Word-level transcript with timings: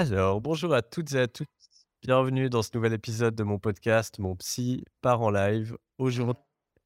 Alors, 0.00 0.40
bonjour 0.40 0.74
à 0.74 0.82
toutes 0.82 1.12
et 1.14 1.18
à 1.18 1.26
tous. 1.26 1.44
Bienvenue 2.02 2.48
dans 2.48 2.62
ce 2.62 2.70
nouvel 2.72 2.92
épisode 2.92 3.34
de 3.34 3.42
mon 3.42 3.58
podcast, 3.58 4.20
Mon 4.20 4.36
Psy 4.36 4.84
part 5.00 5.22
en 5.22 5.30
live. 5.30 5.76
Aujourd'hui, 5.98 6.40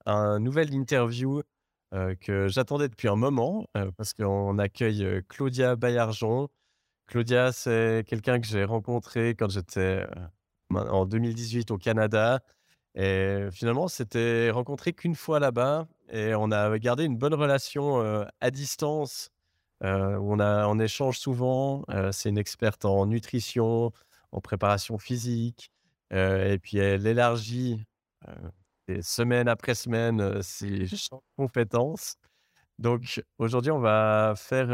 un 0.06 0.38
nouvel 0.38 0.72
interview 0.72 1.42
euh, 1.92 2.14
que 2.18 2.48
j'attendais 2.48 2.88
depuis 2.88 3.08
un 3.08 3.16
moment 3.16 3.66
euh, 3.76 3.90
parce 3.98 4.14
qu'on 4.14 4.58
accueille 4.58 5.04
euh, 5.04 5.20
Claudia 5.28 5.76
Bayarjon. 5.76 6.48
Claudia, 7.06 7.52
c'est 7.52 8.02
quelqu'un 8.08 8.40
que 8.40 8.46
j'ai 8.46 8.64
rencontré 8.64 9.34
quand 9.34 9.50
j'étais 9.50 10.06
en 10.70 11.04
2018 11.04 11.70
au 11.70 11.76
Canada. 11.76 12.40
Et 12.94 13.46
finalement, 13.52 13.84
on 13.84 13.88
s'était 13.88 14.50
rencontré 14.50 14.94
qu'une 14.94 15.16
fois 15.16 15.38
là-bas 15.38 15.86
et 16.08 16.34
on 16.34 16.50
a 16.50 16.78
gardé 16.78 17.04
une 17.04 17.18
bonne 17.18 17.34
relation 17.34 18.24
à 18.40 18.50
distance 18.50 19.31
euh, 19.84 20.16
on, 20.18 20.38
a, 20.40 20.84
échange 20.84 21.18
souvent. 21.18 21.84
Euh, 21.90 22.12
c'est 22.12 22.28
une 22.28 22.38
experte 22.38 22.84
en 22.84 23.06
nutrition, 23.06 23.92
en 24.32 24.40
préparation 24.40 24.98
physique. 24.98 25.70
Euh, 26.12 26.52
et 26.52 26.58
puis, 26.58 26.78
elle 26.78 27.06
élargit 27.06 27.84
semaine 29.00 29.48
après 29.48 29.74
semaine 29.74 30.42
ses 30.42 30.86
compétences. 31.36 32.16
Donc, 32.78 33.22
aujourd'hui, 33.38 33.70
on 33.70 33.80
va 33.80 34.34
faire 34.36 34.70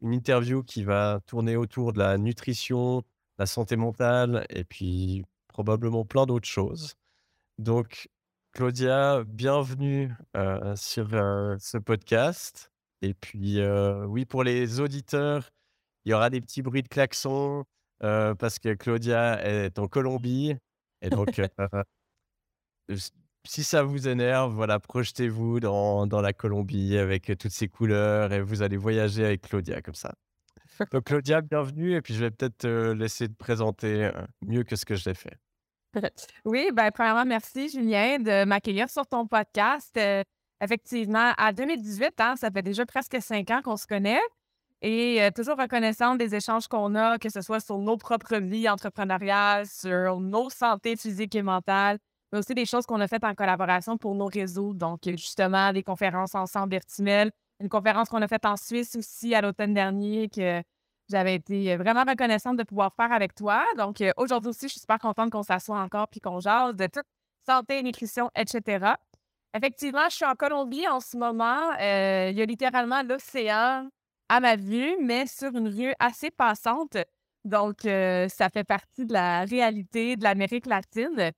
une 0.00 0.12
interview 0.12 0.62
qui 0.62 0.84
va 0.84 1.20
tourner 1.26 1.56
autour 1.56 1.92
de 1.92 1.98
la 1.98 2.18
nutrition, 2.18 3.02
la 3.38 3.46
santé 3.46 3.76
mentale 3.76 4.46
et 4.50 4.64
puis 4.64 5.24
probablement 5.48 6.04
plein 6.04 6.26
d'autres 6.26 6.48
choses. 6.48 6.94
Donc, 7.58 8.08
Claudia, 8.52 9.24
bienvenue 9.26 10.12
sur 10.74 11.08
ce 11.10 11.78
podcast. 11.78 12.70
Et 13.02 13.14
puis, 13.14 13.60
oui, 14.06 14.24
pour 14.24 14.44
les 14.44 14.80
auditeurs, 14.80 15.50
il 16.04 16.10
y 16.10 16.14
aura 16.14 16.30
des 16.30 16.40
petits 16.40 16.62
bruits 16.62 16.82
de 16.82 16.88
klaxon 16.88 17.64
parce 18.00 18.58
que 18.58 18.74
Claudia 18.74 19.44
est 19.44 19.78
en 19.78 19.88
Colombie. 19.88 20.56
Et 21.02 21.10
donc, 21.10 21.40
si 23.46 23.64
ça 23.64 23.82
vous 23.82 24.08
énerve, 24.08 24.52
voilà, 24.52 24.78
projetez-vous 24.78 25.60
dans, 25.60 26.06
dans, 26.06 26.20
la 26.20 26.32
Colombie 26.32 26.98
avec 26.98 27.32
toutes 27.38 27.52
ces 27.52 27.68
couleurs 27.68 28.32
et 28.32 28.42
vous 28.42 28.62
allez 28.62 28.76
voyager 28.76 29.24
avec 29.24 29.42
Claudia 29.42 29.80
comme 29.80 29.94
ça. 29.94 30.12
Donc, 30.92 31.04
Claudia, 31.04 31.40
bienvenue. 31.40 31.94
Et 31.94 32.02
puis, 32.02 32.14
je 32.14 32.20
vais 32.20 32.30
peut-être 32.30 32.58
te 32.58 32.92
laisser 32.92 33.28
te 33.28 33.34
présenter 33.34 34.10
mieux 34.42 34.64
que 34.64 34.76
ce 34.76 34.84
que 34.84 34.94
je 34.94 35.08
l'ai 35.08 35.14
fait. 35.14 35.38
Oui, 36.44 36.70
ben, 36.72 36.90
premièrement, 36.92 37.24
merci, 37.24 37.68
Julien, 37.68 38.18
de 38.18 38.44
m'accueillir 38.44 38.88
sur 38.88 39.06
ton 39.06 39.26
podcast. 39.26 39.98
Effectivement, 40.62 41.32
à 41.38 41.52
2018, 41.52 42.12
hein, 42.18 42.34
ça 42.36 42.50
fait 42.50 42.62
déjà 42.62 42.84
presque 42.84 43.16
cinq 43.20 43.50
ans 43.50 43.62
qu'on 43.62 43.76
se 43.76 43.86
connaît 43.86 44.20
et 44.82 45.22
euh, 45.22 45.30
toujours 45.30 45.58
reconnaissante 45.58 46.18
des 46.18 46.34
échanges 46.34 46.66
qu'on 46.66 46.94
a, 46.94 47.18
que 47.18 47.28
ce 47.28 47.42
soit 47.42 47.60
sur 47.60 47.78
nos 47.78 47.96
propres 47.96 48.36
vies 48.36 48.68
entrepreneuriales, 48.68 49.66
sur 49.66 50.20
nos 50.20 50.48
santé 50.50 50.96
physiques 50.96 51.34
et 51.34 51.42
mentales, 51.42 51.98
mais 52.32 52.38
aussi 52.38 52.54
des 52.54 52.64
choses 52.64 52.86
qu'on 52.86 53.00
a 53.00 53.08
faites 53.08 53.24
en 53.24 53.34
collaboration 53.34 53.98
pour 53.98 54.14
nos 54.14 54.26
réseaux. 54.26 54.72
Donc, 54.72 55.00
justement, 55.04 55.72
des 55.72 55.82
conférences 55.82 56.34
ensemble 56.34 56.70
virtuelles, 56.70 57.30
une 57.60 57.68
conférence 57.68 58.08
qu'on 58.08 58.22
a 58.22 58.28
faite 58.28 58.46
en 58.46 58.56
Suisse 58.56 58.96
aussi 58.96 59.34
à 59.34 59.42
l'automne 59.42 59.74
dernier 59.74 60.28
que 60.28 60.62
j'avais 61.10 61.34
été 61.34 61.76
vraiment 61.76 62.04
reconnaissante 62.04 62.56
de 62.56 62.62
pouvoir 62.62 62.94
faire 62.94 63.12
avec 63.12 63.34
toi. 63.34 63.64
Donc, 63.76 64.00
euh, 64.00 64.12
aujourd'hui 64.16 64.50
aussi, 64.50 64.66
je 64.66 64.72
suis 64.72 64.80
super 64.80 64.98
contente 64.98 65.30
qu'on 65.30 65.42
s'assoie 65.42 65.78
encore 65.78 66.08
puis 66.08 66.20
qu'on 66.20 66.40
jase 66.40 66.74
de 66.74 66.86
toute 66.86 67.04
santé, 67.46 67.82
nutrition, 67.82 68.30
etc. 68.34 68.94
Effectivement, 69.54 70.08
je 70.08 70.16
suis 70.16 70.24
en 70.24 70.34
Colombie 70.34 70.86
en 70.86 71.00
ce 71.00 71.16
moment. 71.16 71.72
Euh, 71.80 72.28
il 72.30 72.38
y 72.38 72.42
a 72.42 72.44
littéralement 72.44 73.02
l'océan 73.02 73.88
à 74.28 74.40
ma 74.40 74.56
vue, 74.56 74.96
mais 75.00 75.26
sur 75.26 75.54
une 75.56 75.68
rue 75.68 75.92
assez 75.98 76.30
passante. 76.30 76.96
Donc, 77.44 77.84
euh, 77.84 78.28
ça 78.28 78.48
fait 78.48 78.64
partie 78.64 79.06
de 79.06 79.12
la 79.12 79.44
réalité 79.44 80.16
de 80.16 80.22
l'Amérique 80.22 80.66
latine. 80.66 81.32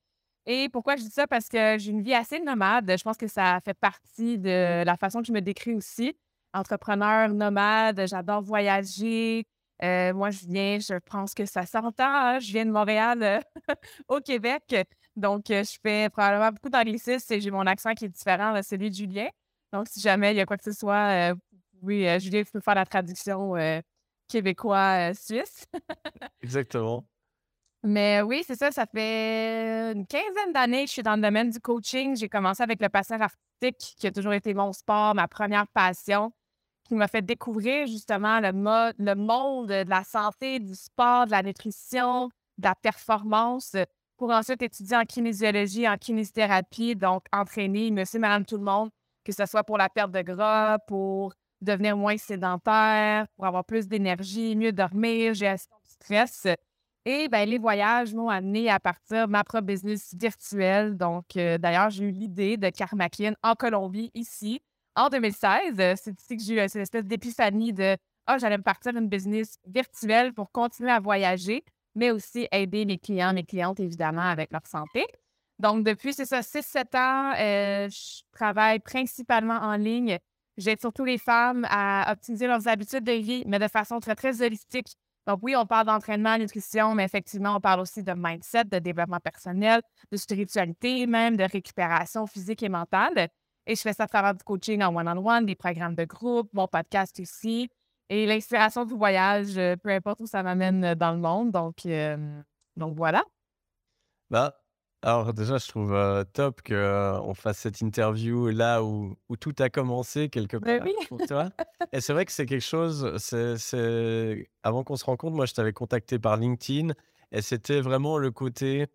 Et 0.45 0.69
pourquoi 0.69 0.97
je 0.97 1.03
dis 1.05 1.11
ça? 1.11 1.27
Parce 1.27 1.49
que 1.49 1.79
j'ai 1.79 1.91
une 1.93 2.03
vie 2.03 2.15
assez 2.15 2.41
nomade. 2.41 2.93
Je 2.99 3.03
pense 3.03 3.17
que 3.17 3.29
ça 3.29 3.61
fait 3.65 3.75
partie 3.75 4.39
de 4.39 4.85
la 4.85 4.97
façon 4.97 5.21
que 5.21 5.29
je 5.29 5.33
me 5.33 5.41
décris 5.41 5.75
aussi. 5.75 6.15
Entrepreneur, 6.53 7.29
nomade, 7.31 8.07
j'adore 8.07 8.43
voyager. 8.43 9.47
Euh, 9.83 10.13
moi, 10.13 10.31
je 10.31 10.47
viens, 10.47 10.79
je 10.79 10.95
pense 10.99 11.35
que 11.35 11.47
ça 11.47 11.65
s'entend, 11.67 12.05
hein, 12.05 12.39
je 12.41 12.53
viens 12.53 12.67
de 12.67 12.71
Montréal 12.71 13.43
au 14.09 14.21
Québec. 14.21 14.77
Donc, 15.17 15.51
euh, 15.51 15.63
je 15.63 15.79
fais 15.83 16.09
probablement 16.11 16.51
beaucoup 16.53 16.71
d'anglicisme 16.71 17.33
et 17.35 17.41
j'ai 17.41 17.51
mon 17.51 17.67
accent 17.67 17.95
qui 17.95 18.07
est 18.07 18.09
différent 18.09 18.57
de 18.57 18.63
celui 18.63 18.91
de 18.91 18.95
Julien. 18.95 19.29
Donc, 19.73 19.89
si 19.89 20.01
jamais 20.01 20.33
il 20.33 20.37
y 20.37 20.41
a 20.41 20.47
quoi 20.47 20.57
que 20.57 20.65
ce 20.65 20.73
soit, 20.73 21.33
euh, 21.33 21.35
oui, 21.83 22.09
euh, 22.09 22.19
Julien 22.19 22.43
peut 22.51 22.61
faire 22.61 22.75
la 22.75 22.87
traduction 22.87 23.55
québécois-suisse. 24.29 25.67
Exactement. 26.43 27.05
Mais 27.85 28.23
oui, 28.23 28.45
c'est 28.47 28.55
ça, 28.55 28.71
ça 28.71 28.87
fait 28.87 29.93
une 29.93 30.07
quinzaine 30.07 30.53
d'années 30.53 30.85
que 30.85 30.89
je 30.89 30.93
suis 30.93 31.03
dans 31.03 31.17
le 31.17 31.23
domaine 31.23 31.51
du 31.51 31.59
coaching. 31.59 32.17
J'ai 32.17 32.29
commencé 32.29 32.63
avec 32.63 32.81
le 32.81 32.89
passage 32.89 33.21
artistique, 33.21 33.97
qui 33.99 34.07
a 34.07 34.13
toujours 34.13 34.33
été 34.33 34.55
mon 34.55 34.73
sport, 34.73 35.15
ma 35.17 35.27
première 35.27 35.67
passion, 35.67 36.33
qui 36.85 36.95
m'a 36.95 37.09
fait 37.09 37.23
découvrir 37.23 37.89
justement 37.89 38.39
le, 38.41 38.53
le 38.97 39.15
monde 39.17 39.69
de 39.69 39.91
la 39.91 40.05
santé, 40.05 40.61
du 40.61 40.75
sport, 40.75 41.27
de 41.27 41.33
la 41.33 41.43
nutrition, 41.43 42.29
de 42.59 42.65
la 42.65 42.77
performance 42.77 43.77
pour 44.23 44.31
ensuite 44.31 44.63
étudier 44.63 44.97
en 44.97 45.05
kinésiologie, 45.05 45.89
en 45.89 45.97
kinésithérapie, 45.97 46.95
donc 46.95 47.25
entraîner 47.33 47.91
monsieur, 47.91 48.21
madame, 48.21 48.45
tout 48.45 48.57
le 48.57 48.63
monde, 48.63 48.89
que 49.25 49.33
ce 49.33 49.45
soit 49.47 49.65
pour 49.65 49.77
la 49.77 49.89
perte 49.89 50.13
de 50.13 50.23
gras, 50.23 50.79
pour 50.87 51.35
devenir 51.61 51.97
moins 51.97 52.17
sédentaire, 52.17 53.27
pour 53.35 53.47
avoir 53.47 53.65
plus 53.65 53.89
d'énergie, 53.89 54.55
mieux 54.55 54.71
dormir, 54.71 55.35
gestion 55.35 55.75
du 55.85 55.91
stress. 55.91 56.47
Et 57.05 57.27
ben, 57.29 57.49
les 57.49 57.59
voyages 57.59 58.15
m'ont 58.15 58.29
amené 58.29 58.71
à 58.71 58.79
partir 58.79 59.27
de 59.27 59.33
ma 59.33 59.43
propre 59.43 59.67
business 59.67 60.15
virtuelle. 60.15 60.97
Donc, 60.97 61.37
euh, 61.37 61.59
d'ailleurs, 61.59 61.91
j'ai 61.91 62.05
eu 62.05 62.13
l'idée 62.13 62.57
de 62.57 62.69
Karmakin 62.69 63.33
en 63.43 63.55
Colombie, 63.57 64.13
ici, 64.15 64.61
en 64.95 65.09
2016. 65.09 65.99
C'est 66.01 66.21
ici 66.21 66.37
que 66.37 66.43
j'ai 66.45 66.65
eu 66.65 66.69
cette 66.69 66.83
espèce 66.83 67.07
d'épiphanie 67.07 67.73
de 67.73 67.97
Ah, 68.29 68.39
j'allais 68.39 68.59
me 68.59 68.63
partir 68.63 68.97
une 68.97 69.09
business 69.09 69.59
virtuelle 69.67 70.33
pour 70.33 70.53
continuer 70.53 70.93
à 70.93 71.01
voyager 71.01 71.65
mais 71.95 72.11
aussi 72.11 72.49
aider 72.53 72.85
mes 72.85 72.99
clients, 72.99 73.33
mes 73.33 73.45
clientes, 73.45 73.81
évidemment, 73.81 74.23
avec 74.23 74.53
leur 74.53 74.67
santé. 74.67 75.05
Donc, 75.59 75.85
depuis, 75.85 76.13
c'est 76.13 76.25
ça, 76.25 76.41
6-7 76.41 76.97
ans, 76.97 77.35
euh, 77.39 77.89
je 77.89 78.23
travaille 78.33 78.81
principalement 78.81 79.59
en 79.59 79.77
ligne. 79.77 80.19
J'aide 80.57 80.81
surtout 80.81 81.05
les 81.05 81.19
femmes 81.19 81.67
à 81.71 82.13
optimiser 82.13 82.47
leurs 82.47 82.67
habitudes 82.69 83.05
de 83.05 83.13
vie, 83.13 83.45
mais 83.47 83.59
de 83.59 83.69
façon 83.69 84.01
très, 84.01 84.15
très 84.15 84.43
holistique. 84.43 84.89
Donc, 85.27 85.39
oui, 85.43 85.55
on 85.55 85.67
parle 85.67 85.87
d'entraînement, 85.87 86.37
nutrition, 86.37 86.95
mais 86.95 87.05
effectivement, 87.05 87.57
on 87.57 87.61
parle 87.61 87.81
aussi 87.81 88.03
de 88.03 88.13
mindset, 88.13 88.65
de 88.65 88.79
développement 88.81 89.21
personnel, 89.21 89.81
de 90.11 90.17
spiritualité, 90.17 91.07
même 91.07 91.37
de 91.37 91.45
récupération 91.45 92.27
physique 92.27 92.63
et 92.63 92.69
mentale. 92.69 93.29
Et 93.67 93.77
je 93.77 93.81
fais 93.81 93.93
ça 93.93 94.05
à 94.05 94.09
travers 94.09 94.35
du 94.35 94.43
coaching 94.43 94.83
en 94.83 94.95
one-on-one, 94.95 95.47
des 95.47 95.55
programmes 95.55 95.95
de 95.95 96.05
groupe, 96.05 96.49
mon 96.53 96.67
podcast 96.67 97.21
aussi 97.21 97.71
et 98.09 98.27
l'inspiration 98.27 98.85
du 98.85 98.95
voyage, 98.95 99.57
euh, 99.57 99.77
peu 99.77 99.89
importe 99.91 100.21
où 100.21 100.27
ça 100.27 100.43
m'amène 100.43 100.85
euh, 100.85 100.95
dans 100.95 101.13
le 101.13 101.19
monde. 101.19 101.51
Donc, 101.51 101.87
euh, 101.87 102.43
donc 102.77 102.95
voilà. 102.97 103.25
Bah, 104.31 104.55
alors 105.03 105.33
déjà, 105.33 105.59
je 105.59 105.67
trouve 105.67 105.95
top 106.33 106.63
qu'on 106.63 107.35
fasse 107.35 107.59
cette 107.59 107.81
interview 107.81 108.49
là 108.49 108.85
où, 108.85 109.17
où, 109.29 109.37
tout 109.37 109.55
a 109.59 109.69
commencé 109.69 110.29
quelque 110.29 110.57
part 110.57 110.81
oui. 110.85 110.95
pour 111.09 111.19
toi. 111.27 111.51
Et 111.93 112.01
c'est 112.01 112.13
vrai 112.13 112.25
que 112.25 112.33
c'est 112.33 112.47
quelque 112.47 112.61
chose, 112.61 113.17
c'est, 113.19 114.49
avant 114.63 114.85
qu'on 114.85 114.97
se 114.97 115.05
rencontre, 115.05 115.35
moi 115.35 115.47
je 115.47 115.55
t'avais 115.55 115.73
contacté 115.73 116.19
par 116.19 116.37
LinkedIn 116.37 116.93
et 117.33 117.43
c'était 117.43 117.81
vraiment 117.81 118.17
le 118.19 118.31
côté 118.31 118.87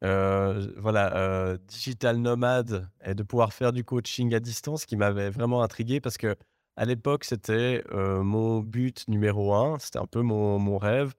voilà, 0.00 1.56
digital 1.66 2.18
nomade 2.18 2.88
et 3.04 3.14
de 3.14 3.22
pouvoir 3.22 3.52
faire 3.52 3.72
du 3.72 3.84
coaching 3.84 4.34
à 4.34 4.40
distance 4.40 4.86
qui 4.86 4.96
m'avait 4.96 5.30
vraiment 5.30 5.62
intrigué 5.62 6.00
parce 6.00 6.18
que 6.18 6.36
à 6.76 6.84
l'époque, 6.84 7.24
c'était 7.24 7.84
mon 7.92 8.60
but 8.60 9.06
numéro 9.08 9.54
un. 9.54 9.78
C'était 9.78 9.98
un 9.98 10.06
peu 10.06 10.22
mon, 10.22 10.58
mon 10.58 10.78
rêve. 10.78 11.12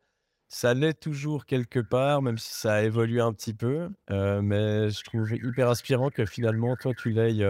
Ça 0.50 0.74
l'est 0.74 1.00
toujours 1.00 1.46
quelque 1.46 1.80
part, 1.80 2.22
même 2.22 2.38
si 2.38 2.54
ça 2.54 2.76
a 2.76 2.82
évolué 2.84 3.22
un 3.22 3.34
petit 3.34 3.54
peu. 3.54 3.90
mais 4.10 4.90
je 4.90 5.04
trouve 5.04 5.32
hyper 5.34 5.70
inspirant 5.70 6.10
que 6.10 6.26
finalement, 6.26 6.76
toi, 6.76 6.94
tu 6.94 7.12
l'aies, 7.12 7.44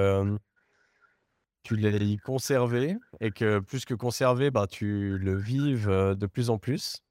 tu 1.64 1.76
l'aies 1.76 2.18
conservé 2.18 2.98
et 3.22 3.32
que 3.32 3.60
plus 3.60 3.86
que 3.86 3.94
conservé, 3.94 4.52
bah, 4.52 4.68
tu 4.68 5.18
le 5.18 5.36
vives 5.36 5.88
de 5.88 6.26
plus 6.26 6.50
en 6.50 6.58
plus. 6.58 7.02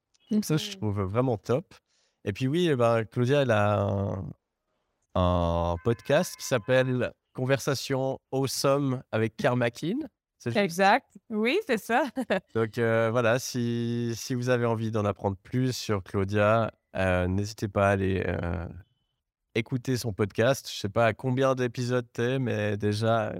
Ça, 0.41 0.57
je 0.57 0.71
mmh. 0.71 0.75
trouve 0.75 1.01
vraiment 1.01 1.37
top. 1.37 1.75
Et 2.25 2.33
puis 2.33 2.47
oui, 2.47 2.73
bah, 2.75 3.03
Claudia, 3.05 3.41
elle 3.41 3.51
a 3.51 3.81
un, 3.81 4.29
un 5.15 5.75
podcast 5.83 6.35
qui 6.37 6.45
s'appelle 6.45 7.13
Conversation 7.33 8.19
Awesome 8.31 9.03
avec 9.11 9.35
Karmakin. 9.35 9.97
Exact. 10.51 11.07
Oui, 11.29 11.57
c'est 11.67 11.77
ça. 11.77 12.03
Donc 12.55 12.77
euh, 12.77 13.09
voilà, 13.11 13.39
si, 13.39 14.13
si, 14.15 14.35
vous 14.35 14.49
avez 14.49 14.65
envie 14.65 14.91
d'en 14.91 15.05
apprendre 15.05 15.37
plus 15.37 15.75
sur 15.75 16.03
Claudia, 16.03 16.71
euh, 16.95 17.27
n'hésitez 17.27 17.67
pas 17.67 17.89
à 17.89 17.91
aller 17.91 18.23
euh, 18.25 18.67
écouter 19.55 19.97
son 19.97 20.13
podcast. 20.13 20.69
Je 20.71 20.79
sais 20.79 20.89
pas 20.89 21.07
à 21.07 21.13
combien 21.13 21.55
d'épisodes 21.55 22.07
t'es, 22.13 22.39
mais 22.39 22.77
déjà. 22.77 23.33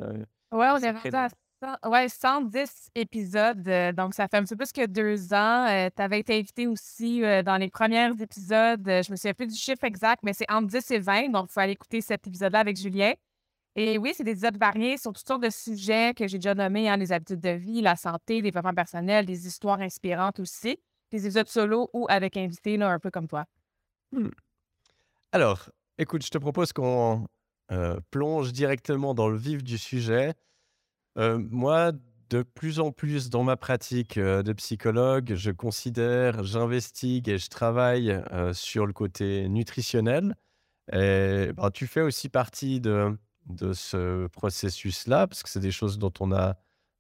ouais, 0.52 0.70
on 0.72 0.78
est 0.78 0.92
rendu 0.92 1.10
à 1.14 1.30
ouais, 1.90 2.10
110 2.10 2.90
épisodes. 2.96 3.64
donc, 3.96 4.14
ça 4.14 4.28
fait 4.28 4.38
un 4.38 4.44
petit 4.44 4.56
peu 4.56 4.66
plus 4.66 4.72
que 4.74 4.86
deux 4.86 5.34
ans. 5.34 5.90
tu 5.96 6.02
avais 6.02 6.20
été 6.20 6.38
invité 6.38 6.68
aussi 6.68 7.22
dans 7.22 7.58
les 7.58 7.70
premiers 7.70 8.12
épisodes. 8.20 8.84
je 8.86 9.12
me 9.12 9.16
souviens 9.16 9.34
plus 9.34 9.48
du 9.48 9.56
chiffre 9.56 9.84
exact, 9.84 10.24
mais 10.24 10.34
c'est 10.34 10.50
entre 10.52 10.68
10 10.68 10.92
et 10.92 11.00
20. 11.00 11.30
Donc, 11.30 11.48
il 11.50 11.54
faut 11.54 11.60
aller 11.60 11.74
écouter 11.74 12.02
cet 12.02 12.28
épisode-là 12.28 12.60
avec 12.60 12.78
Julien. 12.78 13.14
Et 13.76 13.98
oui, 13.98 14.14
c'est 14.16 14.24
des 14.24 14.32
épisodes 14.32 14.58
variés 14.58 14.98
sur 14.98 15.14
toutes 15.14 15.28
sortes 15.28 15.44
de 15.44 15.50
sujets 15.50 16.14
que 16.14 16.28
j'ai 16.28 16.38
déjà 16.38 16.54
nommés, 16.54 16.90
hein, 16.90 16.98
les 16.98 17.12
habitudes 17.12 17.40
de 17.40 17.50
vie, 17.50 17.82
la 17.82 17.96
santé, 17.96 18.38
le 18.38 18.44
développement 18.44 18.74
personnel, 18.74 19.26
des 19.26 19.48
histoires 19.48 19.82
inspirantes 19.82 20.40
aussi. 20.40 20.78
Des 21.12 21.26
épisodes 21.26 21.48
solo 21.48 21.90
ou 21.94 22.06
avec 22.10 22.38
invités, 22.38 22.78
là, 22.78 22.90
un 22.90 23.00
peu 23.00 23.10
comme 23.10 23.28
toi. 23.28 23.46
Alors, 25.32 25.70
écoute, 25.98 26.24
je 26.24 26.30
te 26.30 26.38
propose 26.38 26.74
qu'on 26.74 27.28
euh, 27.72 28.00
plonge 28.12 28.54
directement 28.54 29.16
dans 29.16 29.28
le 29.28 29.38
vif 29.38 29.64
du 29.64 29.80
sujet. 29.80 30.34
Euh, 31.18 31.40
moi, 31.50 31.92
de 32.30 32.44
plus 32.44 32.80
en 32.80 32.92
plus 32.92 33.30
dans 33.30 33.44
ma 33.44 33.58
pratique 33.58 34.18
euh, 34.18 34.44
de 34.44 34.54
psychologue, 34.54 35.34
je 35.36 35.50
considère, 35.50 36.44
j'investigue 36.44 37.30
et 37.30 37.40
je 37.40 37.50
travaille 37.50 38.22
sur 38.54 38.86
le 38.86 38.94
côté 38.94 39.50
nutritionnel. 39.50 40.36
Et 40.92 41.52
ben, 41.56 41.72
tu 41.72 41.88
fais 41.88 42.02
aussi 42.02 42.30
partie 42.30 42.82
de, 42.82 43.18
de 43.48 43.74
ce 43.74 44.28
processus-là, 44.28 45.28
parce 45.28 45.44
que 45.44 45.50
c'est 45.50 45.60
des 45.60 45.72
choses 45.72 45.98
dont 45.98 46.14
on 46.20 46.32
a 46.32 46.56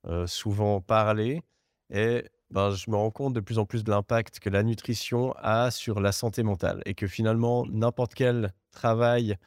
euh, 0.07 0.28
souvent 0.28 0.81
parlé. 0.81 1.42
Et 1.90 2.25
ben, 2.50 2.72
je 2.72 2.90
me 2.90 2.95
rends 2.95 3.12
compte 3.12 3.34
de 3.34 3.40
plus 3.40 3.60
en 3.60 3.66
plus 3.66 3.84
de 3.84 3.92
l'impact 3.92 4.40
que 4.40 4.50
la 4.50 4.63
nutrition 4.63 5.34
a 5.38 5.72
sur 5.72 6.00
la 6.00 6.12
santé 6.12 6.44
mentale. 6.44 6.81
Et 6.86 6.94
que 6.94 7.07
finalement, 7.07 7.66
n'importe 7.68 8.13
quel 8.13 8.54
travail 8.72 9.38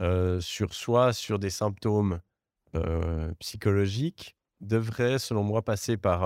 euh, 0.00 0.40
sur 0.40 0.74
soi, 0.74 1.12
sur 1.12 1.38
des 1.38 1.50
symptômes 1.50 2.20
euh, 2.74 3.32
psychologiques, 3.38 4.36
devrait, 4.60 5.18
selon 5.18 5.42
moi, 5.42 5.62
passer 5.62 5.96
par 5.96 6.24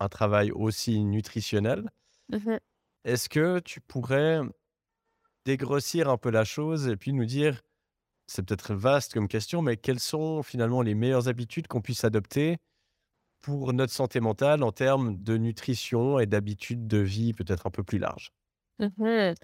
un 0.00 0.08
travail 0.08 0.50
aussi 0.50 1.02
nutritionnel. 1.04 1.90
Est-ce 3.04 3.28
que 3.28 3.60
tu 3.60 3.80
pourrais 3.80 4.40
dégrossir 5.44 6.10
un 6.10 6.18
peu 6.18 6.30
la 6.30 6.44
chose 6.44 6.88
et 6.88 6.96
puis 6.96 7.12
nous 7.12 7.24
dire, 7.24 7.62
c'est 8.26 8.44
peut-être 8.46 8.74
vaste 8.74 9.12
comme 9.14 9.28
question, 9.28 9.62
mais 9.62 9.76
quelles 9.76 10.00
sont 10.00 10.42
finalement 10.42 10.82
les 10.82 10.94
meilleures 10.94 11.28
habitudes 11.28 11.66
qu'on 11.68 11.80
puisse 11.82 12.04
adopter 12.04 12.58
pour 13.42 13.72
notre 13.74 13.92
santé 13.92 14.20
mentale 14.20 14.62
en 14.64 14.72
termes 14.72 15.16
de 15.22 15.36
nutrition 15.38 16.18
et 16.20 16.26
d'habitudes 16.26 16.86
de 16.88 16.98
vie 16.98 17.32
peut-être 17.34 17.66
un 17.66 17.70
peu 17.72 17.84
plus 17.84 17.98
larges? 17.98 18.32
Mhm. 18.78 19.34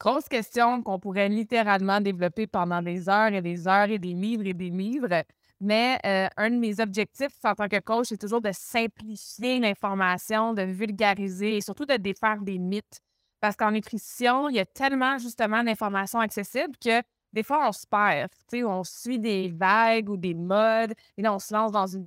Grosse 0.00 0.28
question 0.28 0.82
qu'on 0.82 0.98
pourrait 1.00 1.28
littéralement 1.28 2.00
développer 2.00 2.46
pendant 2.46 2.82
des 2.82 3.08
heures 3.08 3.32
et 3.32 3.42
des 3.42 3.66
heures 3.66 3.90
et 3.90 3.98
des 3.98 4.12
livres 4.14 4.46
et 4.46 4.54
des 4.54 4.70
livres. 4.70 5.24
Mais 5.60 5.98
euh, 6.06 6.28
un 6.36 6.50
de 6.50 6.56
mes 6.56 6.78
objectifs 6.80 7.34
en 7.44 7.54
tant 7.54 7.68
que 7.68 7.80
coach, 7.80 8.06
c'est 8.10 8.16
toujours 8.18 8.40
de 8.40 8.50
simplifier 8.52 9.58
l'information, 9.58 10.54
de 10.54 10.62
vulgariser 10.62 11.56
et 11.56 11.60
surtout 11.60 11.84
de 11.84 11.96
défaire 11.96 12.40
des 12.42 12.58
mythes. 12.58 13.00
Parce 13.40 13.56
qu'en 13.56 13.72
nutrition, 13.72 14.48
il 14.48 14.54
y 14.56 14.60
a 14.60 14.66
tellement 14.66 15.18
justement 15.18 15.64
d'informations 15.64 16.20
accessibles 16.20 16.76
que 16.82 17.02
des 17.32 17.42
fois, 17.42 17.68
on 17.68 17.72
se 17.72 17.86
perd. 17.86 18.30
On 18.52 18.84
suit 18.84 19.18
des 19.18 19.48
vagues 19.50 20.08
ou 20.08 20.16
des 20.16 20.34
modes 20.34 20.94
et 21.16 21.22
là, 21.22 21.34
on 21.34 21.38
se 21.38 21.52
lance 21.52 21.72
dans 21.72 21.86
une 21.86 22.06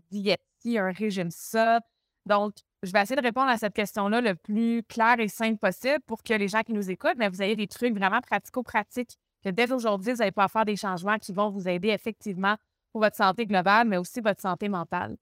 ci, 0.60 0.78
un 0.78 0.92
régime 0.92 1.32
ça. 1.32 1.80
Donc, 2.26 2.54
je 2.84 2.92
vais 2.92 3.02
essayer 3.02 3.16
de 3.16 3.26
répondre 3.26 3.50
à 3.50 3.58
cette 3.58 3.74
question-là 3.74 4.22
le 4.22 4.36
plus 4.36 4.84
clair 4.84 5.20
et 5.20 5.28
simple 5.28 5.58
possible 5.58 6.00
pour 6.08 6.24
que 6.24 6.34
les 6.34 6.48
gens 6.48 6.62
qui 6.62 6.74
nous 6.74 6.90
écoutent, 6.90 7.18
mais 7.18 7.30
vous 7.30 7.42
ayez 7.42 7.56
des 7.56 7.68
trucs 7.68 7.96
vraiment 7.96 8.22
pratico-pratiques, 8.22 9.18
que 9.44 9.50
dès 9.50 9.72
aujourd'hui, 9.72 10.14
vous 10.14 10.22
allez 10.22 10.32
pouvoir 10.32 10.52
faire 10.52 10.66
des 10.66 10.76
changements 10.76 11.18
qui 11.18 11.34
vont 11.34 11.50
vous 11.50 11.68
aider 11.68 11.90
effectivement 11.90 12.56
pour 12.92 13.02
votre 13.02 13.16
santé 13.16 13.46
globale, 13.46 13.88
mais 13.88 13.98
aussi 13.98 14.22
votre 14.22 14.42
santé 14.42 14.70
mentale. 14.70 15.16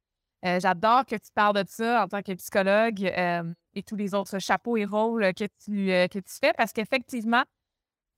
Euh, 0.45 0.59
J'adore 0.59 1.05
que 1.05 1.15
tu 1.15 1.31
parles 1.33 1.63
de 1.63 1.69
ça 1.69 2.03
en 2.03 2.07
tant 2.07 2.21
que 2.21 2.33
psychologue 2.33 3.03
euh, 3.05 3.43
et 3.75 3.83
tous 3.83 3.97
les 3.97 4.13
autres 4.13 4.39
chapeaux 4.39 4.77
et 4.77 4.85
rôles 4.85 5.33
que 5.33 5.45
tu, 5.63 5.91
euh, 5.91 6.07
que 6.07 6.19
tu 6.19 6.33
fais 6.41 6.53
parce 6.53 6.71
qu'effectivement, 6.71 7.43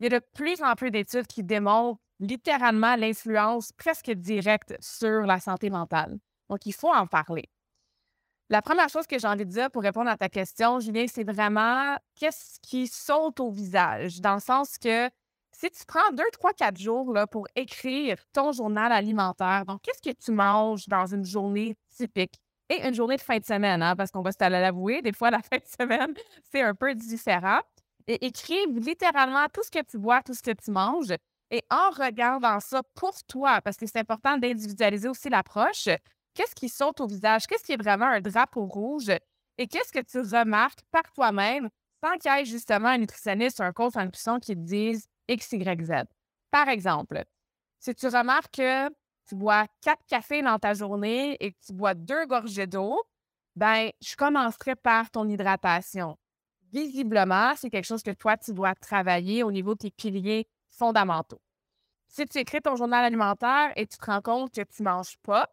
il 0.02 0.12
y 0.12 0.16
a 0.16 0.20
de 0.20 0.26
plus 0.34 0.64
en 0.64 0.74
plus 0.74 0.90
d'études 0.90 1.28
qui 1.28 1.44
démontrent 1.44 2.02
littéralement 2.20 2.96
l'influence 2.96 3.72
presque 3.72 4.10
directe 4.10 4.76
sur 4.80 5.22
la 5.22 5.40
santé 5.40 5.70
mentale. 5.70 6.18
Donc, 6.50 6.66
il 6.66 6.74
faut 6.74 6.92
en 6.92 7.06
parler. 7.06 7.48
La 8.50 8.64
première 8.64 8.90
chose 8.90 9.06
que 9.06 9.20
j'ai 9.20 9.28
envie 9.28 9.46
de 9.46 9.52
dire 9.52 9.70
pour 9.70 9.84
répondre 9.84 10.10
à 10.10 10.18
ta 10.18 10.28
question, 10.28 10.80
Julien, 10.80 11.06
c'est 11.08 11.24
vraiment 11.24 11.96
qu'est-ce 12.16 12.60
qui 12.62 12.88
saute 12.88 13.40
au 13.40 13.52
visage, 13.52 14.22
dans 14.22 14.34
le 14.34 14.40
sens 14.40 14.80
que 14.80 15.08
si 15.52 15.70
tu 15.70 15.86
prends 15.86 16.12
deux, 16.14 16.30
trois, 16.34 16.54
quatre 16.54 16.80
jours 16.80 17.14
là, 17.14 17.28
pour 17.28 17.48
écrire 17.56 18.18
ton 18.34 18.52
journal 18.52 18.92
alimentaire, 18.92 19.66
donc 19.68 19.84
qu'est-ce 19.84 20.02
que 20.02 20.16
tu 20.18 20.32
manges 20.32 20.88
dans 20.88 21.06
une 21.06 21.26
journée 21.26 21.78
typique? 21.96 22.42
Et 22.70 22.88
une 22.88 22.96
journée 22.96 23.18
de 23.18 23.22
fin 23.22 23.38
de 23.38 23.46
semaine, 23.46 23.84
hein, 23.84 23.96
parce 23.96 24.10
qu'on 24.10 24.22
va 24.22 24.32
se 24.32 24.50
l'avouer, 24.50 25.04
des 25.04 25.14
fois 25.14 25.30
la 25.30 25.42
fin 25.44 25.58
de 25.58 25.64
semaine, 25.80 26.16
c'est 26.52 26.64
un 26.64 26.74
peu 26.74 26.96
différent. 26.96 27.60
Écrive 28.08 28.78
littéralement 28.78 29.48
tout 29.54 29.64
ce 29.64 29.72
que 29.72 29.84
tu 29.84 29.98
bois, 29.98 30.22
tout 30.22 30.34
ce 30.34 30.42
que 30.42 30.52
tu 30.52 30.72
manges. 30.72 31.14
Et 31.50 31.64
en 31.70 31.90
regardant 31.90 32.60
ça 32.60 32.82
pour 32.96 33.14
toi, 33.28 33.62
parce 33.62 33.78
que 33.78 33.86
c'est 33.86 34.00
important 34.00 34.38
d'individualiser 34.38 35.10
aussi 35.10 35.30
l'approche, 35.30 35.90
qu'est-ce 36.34 36.56
qui 36.56 36.70
saute 36.70 37.02
au 37.02 37.08
visage? 37.08 37.46
Qu'est-ce 37.48 37.64
qui 37.64 37.74
est 37.74 37.82
vraiment 37.82 38.06
un 38.06 38.22
drapeau 38.22 38.66
rouge? 38.66 39.12
Et 39.58 39.68
qu'est-ce 39.68 39.92
que 39.92 40.00
tu 40.00 40.20
remarques 40.20 40.82
par 40.92 41.04
toi-même 41.14 41.70
sans 42.04 42.18
qu'il 42.18 42.32
y 42.32 42.42
ait 42.42 42.46
justement 42.46 42.90
un 42.90 42.98
nutritionniste 42.98 43.60
ou 43.60 43.64
un 43.64 43.74
coach 43.74 43.96
en 43.96 44.06
nutrition 44.06 44.40
qui 44.40 44.56
te 44.56 44.60
dise 44.60 45.08
X. 45.28 45.54
Par 46.50 46.68
exemple, 46.68 47.24
si 47.80 47.96
tu 47.96 48.08
remarques 48.08 48.56
que 48.56 48.90
tu 49.28 49.36
bois 49.36 49.66
quatre 49.82 50.06
cafés 50.08 50.42
dans 50.42 50.60
ta 50.60 50.74
journée 50.74 51.38
et 51.40 51.52
que 51.54 51.58
tu 51.66 51.74
bois 51.74 51.94
deux 51.94 52.26
gorgées 52.26 52.68
d'eau, 52.68 53.02
ben, 53.56 53.92
je 54.02 54.16
commencerai 54.16 54.76
par 54.76 55.10
ton 55.12 55.28
hydratation. 55.28 56.18
Visiblement, 56.72 57.54
c'est 57.56 57.70
quelque 57.70 57.86
chose 57.86 58.04
que 58.04 58.12
toi, 58.12 58.38
tu 58.38 58.54
dois 58.54 58.76
travailler 58.76 59.44
au 59.44 59.52
niveau 59.52 59.74
de 59.74 59.80
tes 59.80 59.92
piliers 59.92 60.48
fondamentaux. 60.70 61.42
Si 62.08 62.26
tu 62.26 62.38
écris 62.40 62.62
ton 62.62 62.76
journal 62.76 63.04
alimentaire 63.04 63.72
et 63.76 63.86
tu 63.88 63.98
te 63.98 64.06
rends 64.06 64.22
compte 64.22 64.54
que 64.54 64.62
tu 64.62 64.84
ne 64.84 64.90
manges 64.90 65.18
pas 65.24 65.50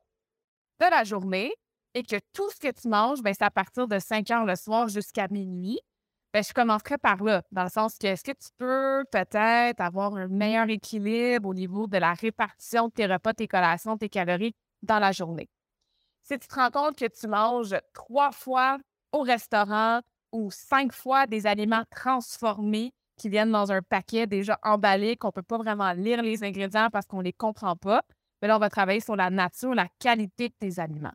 de 0.80 0.86
la 0.90 1.04
journée 1.04 1.52
et 1.94 2.02
que 2.02 2.16
tout 2.32 2.48
ce 2.50 2.60
que 2.60 2.72
tu 2.72 2.88
manges, 2.88 3.22
ben, 3.22 3.34
c'est 3.34 3.44
à 3.44 3.50
partir 3.50 3.88
de 3.88 3.98
5 3.98 4.30
heures 4.30 4.44
le 4.44 4.54
soir 4.54 4.88
jusqu'à 4.88 5.26
minuit, 5.28 5.80
ben, 6.32 6.44
je 6.44 6.52
commencerai 6.52 6.98
par 6.98 7.22
là, 7.24 7.42
dans 7.50 7.64
le 7.64 7.68
sens 7.68 7.96
que 7.98 8.06
est-ce 8.06 8.22
que 8.22 8.32
tu 8.32 8.48
peux 8.58 9.04
peut-être 9.10 9.80
avoir 9.80 10.14
un 10.14 10.28
meilleur 10.28 10.68
équilibre 10.68 11.48
au 11.48 11.54
niveau 11.54 11.86
de 11.86 11.98
la 11.98 12.12
répartition 12.12 12.88
de 12.88 12.92
tes 12.92 13.06
repas, 13.06 13.32
tes 13.32 13.48
collations, 13.48 13.96
tes 13.96 14.08
calories 14.08 14.54
dans 14.82 14.98
la 14.98 15.10
journée? 15.10 15.48
Si 16.22 16.38
tu 16.38 16.46
te 16.46 16.54
rends 16.54 16.70
compte 16.70 16.96
que 16.96 17.06
tu 17.06 17.26
manges 17.26 17.74
trois 17.94 18.30
fois 18.30 18.78
au 19.12 19.22
restaurant 19.22 20.00
ou 20.32 20.50
cinq 20.50 20.92
fois 20.92 21.26
des 21.26 21.46
aliments 21.46 21.84
transformés 21.90 22.92
qui 23.16 23.28
viennent 23.28 23.50
dans 23.50 23.72
un 23.72 23.82
paquet 23.82 24.26
déjà 24.26 24.58
emballé, 24.62 25.16
qu'on 25.16 25.28
ne 25.28 25.32
peut 25.32 25.42
pas 25.42 25.58
vraiment 25.58 25.92
lire 25.92 26.22
les 26.22 26.44
ingrédients 26.44 26.88
parce 26.90 27.06
qu'on 27.06 27.18
ne 27.18 27.24
les 27.24 27.32
comprend 27.32 27.76
pas, 27.76 28.02
mais 28.40 28.48
là, 28.48 28.56
on 28.56 28.60
va 28.60 28.70
travailler 28.70 29.00
sur 29.00 29.16
la 29.16 29.30
nature, 29.30 29.74
la 29.74 29.88
qualité 29.98 30.48
de 30.48 30.54
tes 30.58 30.80
aliments. 30.80 31.12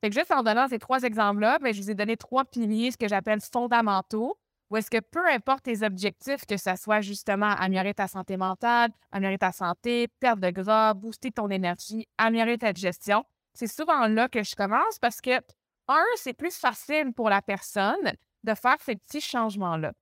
Fait 0.00 0.10
que 0.10 0.14
juste 0.14 0.32
en 0.32 0.42
donnant 0.42 0.68
ces 0.68 0.78
trois 0.78 1.02
exemples-là, 1.02 1.58
ben, 1.58 1.72
je 1.72 1.80
vous 1.80 1.90
ai 1.90 1.94
donné 1.94 2.16
trois 2.16 2.44
piliers, 2.44 2.90
ce 2.90 2.96
que 2.96 3.08
j'appelle 3.08 3.40
fondamentaux, 3.40 4.38
où 4.70 4.76
est-ce 4.76 4.90
que 4.90 5.00
peu 5.00 5.26
importe 5.28 5.64
tes 5.64 5.82
objectifs, 5.84 6.44
que 6.46 6.56
ce 6.56 6.74
soit 6.76 7.00
justement 7.00 7.50
améliorer 7.50 7.94
ta 7.94 8.08
santé 8.08 8.36
mentale, 8.36 8.90
améliorer 9.12 9.38
ta 9.38 9.52
santé, 9.52 10.08
perdre 10.20 10.42
de 10.42 10.50
gras, 10.50 10.94
booster 10.94 11.30
ton 11.30 11.48
énergie, 11.50 12.06
améliorer 12.18 12.58
ta 12.58 12.72
digestion, 12.72 13.24
c'est 13.54 13.68
souvent 13.68 14.06
là 14.06 14.28
que 14.28 14.42
je 14.42 14.54
commence 14.54 14.98
parce 15.00 15.20
que, 15.20 15.40
un, 15.88 16.04
c'est 16.16 16.32
plus 16.32 16.56
facile 16.56 17.12
pour 17.14 17.30
la 17.30 17.40
personne 17.40 18.12
de 18.46 18.54
faire 18.54 18.76
ces 18.80 18.96
petits 18.96 19.20
changements-là. 19.20 19.92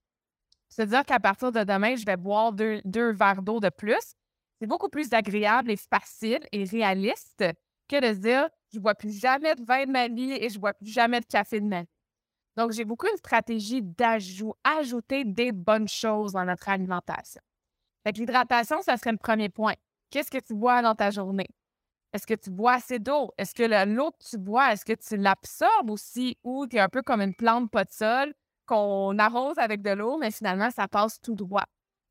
C'est-à-dire 0.69 1.05
qu'à 1.05 1.21
partir 1.21 1.53
de 1.53 1.65
demain, 1.65 1.97
je 1.97 2.05
vais 2.05 2.17
boire 2.17 2.53
deux, 2.53 3.13
verres 3.13 3.43
d'eau 3.43 3.61
de 3.61 3.71
plus. 3.71 4.15
C'est 4.61 4.67
beaucoup 4.67 4.89
plus 4.89 5.13
agréable 5.13 5.71
et 5.71 5.77
facile 5.77 6.41
et 6.53 6.65
réaliste 6.65 7.45
que 7.89 8.01
de 8.01 8.15
dire 8.15 8.49
je 8.73 8.79
ne 8.79 8.83
bois 8.83 8.95
plus 8.95 9.13
jamais 9.13 9.55
de 9.55 9.65
vin 9.65 9.85
de 9.87 9.91
ma 9.91 10.09
vie 10.09 10.33
et 10.33 10.49
je 10.49 10.55
ne 10.55 10.61
bois 10.61 10.75
plus 10.75 10.87
jamais 10.87 11.21
de 11.21 11.27
café 11.27 11.61
de 11.61 11.67
ma 11.67 11.83
vie. 11.83 11.89
Donc, 12.57 12.73
j'ai 12.73 12.85
beaucoup 12.85 13.07
une 13.09 13.17
stratégie 13.17 13.83
d'ajout, 13.83 14.55
ajouter 14.63 15.25
des 15.25 15.53
bonnes 15.53 15.89
choses 15.89 16.33
dans 16.33 16.45
notre 16.45 16.69
alimentation. 16.69 17.41
Fait 18.05 18.17
l'hydratation, 18.17 18.81
ça 18.83 18.97
serait 18.97 19.13
le 19.13 19.19
premier 19.19 19.49
point. 19.49 19.75
Qu'est-ce 20.11 20.31
que 20.31 20.39
tu 20.39 20.55
bois 20.55 20.83
dans 20.83 20.95
ta 20.95 21.11
journée? 21.11 21.49
Est-ce 22.15 22.29
que 22.29 22.35
tu 22.35 22.51
bois 22.51 22.75
assez 22.75 23.01
d'eau? 23.01 23.33
Est-ce 23.37 23.53
que 23.53 23.65
l'eau 23.93 24.13
que 24.13 24.25
tu 24.31 24.39
bois, 24.39 24.73
est-ce 24.73 24.85
que 24.85 24.93
tu 24.93 25.17
l'absorbes 25.17 25.91
aussi? 25.91 26.39
Ou 26.45 26.65
tu 26.69 26.77
es 26.77 26.81
un 26.81 26.89
peu 26.89 27.03
comme 27.03 27.21
une 27.21 27.35
plante 27.35 27.69
pas 27.73 27.85
de 27.85 27.91
sol 27.91 28.33
qu'on 28.67 29.19
arrose 29.19 29.59
avec 29.59 29.83
de 29.83 29.91
l'eau, 29.91 30.17
mais 30.17 30.31
finalement, 30.31 30.71
ça 30.71 30.87
passe 30.87 31.21
tout 31.21 31.35
droit? 31.35 31.65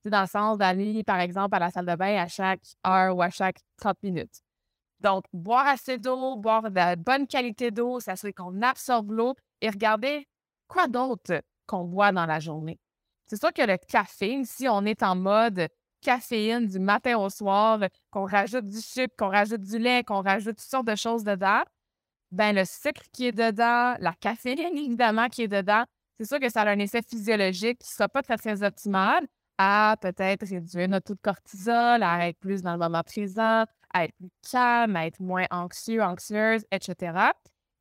C'est 0.04 0.10
dans 0.10 0.22
le 0.22 0.28
sens 0.28 0.58
d'aller, 0.58 1.06
par 1.06 1.22
exemple, 1.22 1.56
à 1.56 1.60
la 1.60 1.72
salle 1.72 1.86
de 1.86 1.96
bain 1.96 2.22
à 2.22 2.28
chaque 2.28 2.62
heure 2.86 3.16
ou 3.16 3.22
à 3.22 3.30
chaque 3.30 3.60
30 3.78 4.04
minutes. 4.04 4.42
Donc, 5.00 5.24
boire 5.32 5.68
assez 5.68 5.98
d'eau, 5.98 6.36
boire 6.36 6.64
de 6.70 6.76
la 6.76 6.98
bonne 6.98 7.26
qualité 7.26 7.72
d'eau, 7.72 8.02
s'assurer 8.02 8.34
qu'on 8.34 8.62
absorbe 8.62 9.12
l'eau 9.12 9.36
et 9.62 9.70
regarder 9.70 10.28
quoi 10.68 10.88
d'autre 10.88 11.42
qu'on 11.66 11.86
boit 11.86 12.12
dans 12.12 12.26
la 12.26 12.42
journée. 12.42 12.78
C'est 13.26 13.40
sûr 13.40 13.54
que 13.54 13.62
le 13.62 13.78
café, 13.78 14.44
si 14.44 14.68
on 14.68 14.84
est 14.84 15.02
en 15.02 15.16
mode 15.16 15.70
caféine 16.04 16.68
du 16.68 16.80
matin 16.80 17.18
au 17.18 17.30
soir, 17.30 17.80
qu'on 18.12 18.26
rajoute 18.26 18.68
du 18.68 18.82
sucre, 18.82 19.16
qu'on 19.18 19.30
rajoute 19.30 19.62
du 19.62 19.80
lait, 19.80 20.04
qu'on 20.04 20.22
rajoute 20.22 20.58
toutes 20.58 20.70
sortes 20.70 20.88
de 20.88 20.96
choses 20.96 21.24
dedans, 21.24 21.64
ben 22.32 22.56
le 22.56 22.66
sucre 22.66 23.04
qui 23.12 23.28
est 23.28 23.32
dedans, 23.32 23.96
la 24.00 24.14
caféine 24.20 24.78
évidemment 24.78 25.30
qui 25.30 25.44
est 25.44 25.48
dedans, 25.48 25.86
c'est 26.20 26.28
sûr 26.28 26.40
que 26.40 26.50
ça 26.50 26.62
a 26.62 26.70
un 26.70 26.80
effet 26.80 27.02
physiologique 27.02 27.80
qui 27.80 27.90
ne 27.90 27.94
sera 27.94 28.10
pas 28.10 28.22
très, 28.22 28.38
très 28.38 28.64
optimal 28.64 29.26
à 29.58 29.96
peut-être 30.02 30.48
réduire 30.48 30.88
notre 30.90 31.08
taux 31.08 31.16
de 31.16 31.22
cortisol, 31.22 32.04
à 32.04 32.28
être 32.28 32.40
plus 32.40 32.62
dans 32.62 32.74
le 32.74 32.80
moment 32.80 33.04
présent, 33.04 33.66
à 33.94 34.06
être 34.06 34.16
plus 34.16 34.30
calme, 34.52 34.96
à 34.96 35.06
être 35.06 35.20
moins 35.20 35.46
anxieux, 35.52 36.02
anxieuse, 36.02 36.66
etc. 36.72 37.32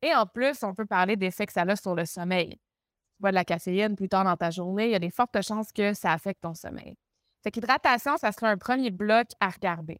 Et 0.01 0.13
en 0.13 0.25
plus, 0.25 0.63
on 0.63 0.73
peut 0.73 0.85
parler 0.85 1.15
d'effets 1.15 1.45
que 1.45 1.53
ça 1.53 1.61
a 1.61 1.75
sur 1.75 1.95
le 1.95 2.05
sommeil. 2.05 2.49
Tu 2.51 3.21
bois 3.21 3.31
de 3.31 3.35
la 3.35 3.45
caféine 3.45 3.95
plus 3.95 4.09
tard 4.09 4.23
dans 4.23 4.37
ta 4.37 4.51
journée, 4.51 4.85
il 4.85 4.91
y 4.91 4.95
a 4.95 4.99
des 4.99 5.09
fortes 5.09 5.41
chances 5.41 5.71
que 5.71 5.93
ça 5.93 6.11
affecte 6.11 6.41
ton 6.41 6.53
sommeil. 6.53 6.95
Fait 7.43 7.51
qu'hydratation, 7.51 8.17
ça 8.17 8.31
serait 8.31 8.47
un 8.47 8.57
premier 8.57 8.89
bloc 8.89 9.27
à 9.39 9.49
regarder. 9.49 9.99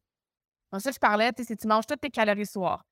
Ensuite, 0.72 0.96
je 0.96 1.00
parlais, 1.00 1.32
si 1.38 1.56
tu 1.56 1.68
manges 1.68 1.86
toutes 1.86 2.02
tes 2.02 2.10
calories 2.10 2.46
soir, 2.46 2.84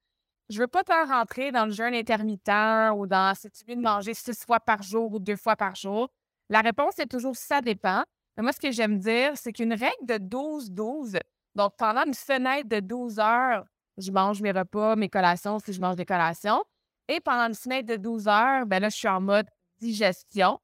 je 0.50 0.60
veux 0.60 0.68
pas 0.68 0.84
t'en 0.84 1.06
rentrer 1.06 1.52
dans 1.52 1.66
le 1.66 1.72
jeûne 1.72 1.96
intermittent 1.96 2.92
ou 2.96 3.08
dans 3.08 3.34
si 3.34 3.50
tu 3.50 3.64
veux 3.66 3.76
manger 3.76 4.14
six 4.14 4.44
fois 4.46 4.60
par 4.60 4.84
jour 4.84 5.14
ou 5.14 5.20
deux 5.20 5.38
fois 5.38 5.56
par 5.56 5.76
jour. 5.76 6.10
La 6.50 6.60
réponse 6.60 7.00
est 7.00 7.10
toujours 7.10 7.36
ça 7.36 7.62
dépend. 7.62 8.04
Mais 8.36 8.44
moi, 8.44 8.52
ce 8.52 8.60
que 8.60 8.72
j'aime 8.72 9.00
dire, 9.00 9.32
c'est 9.36 9.54
qu'une 9.54 9.74
règle 9.74 10.06
de 10.06 10.16
12-12, 10.16 11.20
donc 11.56 11.74
pendant 11.78 12.04
une 12.06 12.14
fenêtre 12.14 12.68
de 12.68 12.82
12 12.82 13.20
heures, 13.20 13.66
je 13.98 14.12
mange 14.12 14.42
mes 14.42 14.52
repas, 14.52 14.96
mes 14.96 15.10
collations 15.10 15.60
si 15.60 15.74
je 15.74 15.80
mange 15.80 15.96
des 15.96 16.06
collations. 16.06 16.64
Et 17.08 17.20
pendant 17.20 17.48
une 17.48 17.56
fenêtre 17.56 17.88
de 17.88 17.96
12 17.96 18.28
heures, 18.28 18.66
ben 18.66 18.82
là, 18.82 18.90
je 18.90 18.96
suis 18.96 19.08
en 19.08 19.22
mode 19.22 19.48
digestion, 19.80 20.60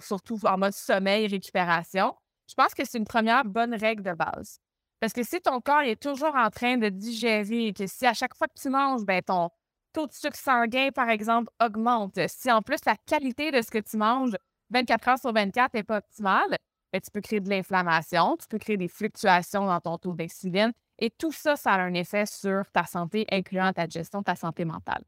surtout 0.00 0.38
en 0.44 0.58
mode 0.58 0.72
sommeil, 0.72 1.26
récupération. 1.26 2.14
Je 2.48 2.54
pense 2.54 2.74
que 2.74 2.84
c'est 2.84 2.98
une 2.98 3.04
première 3.04 3.44
bonne 3.44 3.74
règle 3.74 4.02
de 4.02 4.12
base. 4.12 4.58
Parce 5.00 5.12
que 5.12 5.22
si 5.22 5.40
ton 5.40 5.60
corps 5.60 5.82
est 5.82 6.00
toujours 6.00 6.34
en 6.34 6.50
train 6.50 6.76
de 6.76 6.88
digérer, 6.88 7.72
que 7.72 7.86
si 7.86 8.06
à 8.06 8.14
chaque 8.14 8.34
fois 8.34 8.48
que 8.48 8.60
tu 8.60 8.68
manges, 8.68 9.04
ben 9.04 9.22
ton 9.22 9.50
taux 9.92 10.06
de 10.06 10.12
sucre 10.12 10.36
sanguin, 10.36 10.90
par 10.90 11.08
exemple, 11.08 11.52
augmente, 11.62 12.18
si 12.28 12.50
en 12.50 12.62
plus 12.62 12.78
la 12.84 12.96
qualité 13.06 13.50
de 13.50 13.62
ce 13.62 13.70
que 13.70 13.78
tu 13.78 13.96
manges 13.96 14.36
24 14.70 15.08
heures 15.08 15.18
sur 15.18 15.32
24 15.32 15.74
n'est 15.74 15.82
pas 15.84 15.98
optimale, 15.98 16.56
ben, 16.92 17.00
tu 17.00 17.10
peux 17.10 17.20
créer 17.20 17.40
de 17.40 17.50
l'inflammation, 17.50 18.36
tu 18.38 18.46
peux 18.48 18.58
créer 18.58 18.76
des 18.76 18.88
fluctuations 18.88 19.66
dans 19.66 19.80
ton 19.80 19.98
taux 19.98 20.14
d'insuline. 20.14 20.72
Et 20.98 21.10
tout 21.10 21.32
ça, 21.32 21.54
ça 21.54 21.74
a 21.74 21.80
un 21.80 21.94
effet 21.94 22.26
sur 22.26 22.64
ta 22.72 22.84
santé, 22.84 23.26
incluant 23.30 23.72
ta 23.72 23.86
gestion, 23.86 24.22
ta 24.22 24.34
santé 24.34 24.64
mentale. 24.64 25.02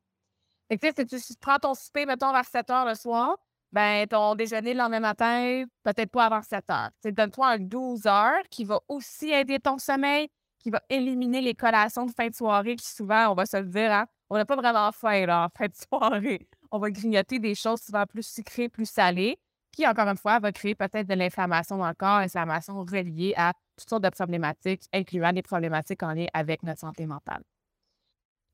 Fait 0.68 0.78
que, 0.78 1.18
si 1.18 1.34
tu 1.34 1.40
prends 1.40 1.58
ton 1.58 1.74
souper, 1.74 2.06
mettons, 2.06 2.32
vers 2.32 2.44
7 2.44 2.70
heures 2.70 2.86
le 2.86 2.94
soir, 2.94 3.36
ben, 3.72 4.06
ton 4.06 4.34
déjeuner 4.34 4.72
le 4.72 4.78
lendemain 4.78 5.00
matin, 5.00 5.64
peut-être 5.82 6.10
pas 6.10 6.26
avant 6.26 6.42
7 6.42 6.70
heures. 6.70 6.90
Donne-toi 7.04 7.46
un 7.46 7.58
12 7.58 8.06
heures 8.06 8.42
qui 8.50 8.64
va 8.64 8.80
aussi 8.88 9.30
aider 9.30 9.58
ton 9.60 9.78
sommeil, 9.78 10.28
qui 10.58 10.70
va 10.70 10.82
éliminer 10.88 11.40
les 11.40 11.54
collations 11.54 12.06
de 12.06 12.12
fin 12.12 12.28
de 12.28 12.34
soirée 12.34 12.76
qui, 12.76 12.86
souvent, 12.86 13.30
on 13.30 13.34
va 13.34 13.46
se 13.46 13.56
le 13.56 13.66
dire, 13.66 13.92
hein, 13.92 14.06
on 14.28 14.36
n'a 14.36 14.44
pas 14.44 14.56
vraiment 14.56 14.90
faim 14.92 15.26
là, 15.26 15.46
en 15.46 15.48
fin 15.56 15.66
de 15.66 15.74
soirée. 15.88 16.48
On 16.70 16.78
va 16.78 16.90
grignoter 16.90 17.38
des 17.38 17.54
choses 17.54 17.80
souvent 17.80 18.06
plus 18.06 18.26
sucrées, 18.26 18.68
plus 18.68 18.88
salées, 18.88 19.38
qui, 19.72 19.86
encore 19.86 20.08
une 20.08 20.16
fois, 20.16 20.38
va 20.38 20.52
créer 20.52 20.74
peut-être 20.74 21.06
de 21.06 21.14
l'inflammation 21.14 21.78
dans 21.78 21.88
le 21.88 21.94
corps, 21.94 22.18
inflammation 22.18 22.80
reliée 22.84 23.34
à 23.36 23.52
toutes 23.76 23.88
sortes 23.88 24.04
de 24.04 24.10
problématiques, 24.10 24.82
incluant 24.92 25.32
des 25.32 25.42
problématiques 25.42 26.02
en 26.02 26.12
lien 26.12 26.26
avec 26.34 26.62
notre 26.62 26.80
santé 26.80 27.06
mentale. 27.06 27.42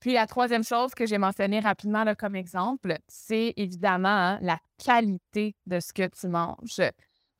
Puis 0.06 0.12
la 0.12 0.28
troisième 0.28 0.62
chose 0.62 0.94
que 0.94 1.04
j'ai 1.04 1.18
mentionnée 1.18 1.58
rapidement 1.58 2.04
comme 2.14 2.36
exemple, 2.36 2.96
c'est 3.08 3.52
évidemment 3.56 4.06
hein, 4.08 4.38
la 4.40 4.60
qualité 4.78 5.56
de 5.66 5.80
ce 5.80 5.92
que 5.92 6.06
tu 6.06 6.28
manges. 6.28 6.80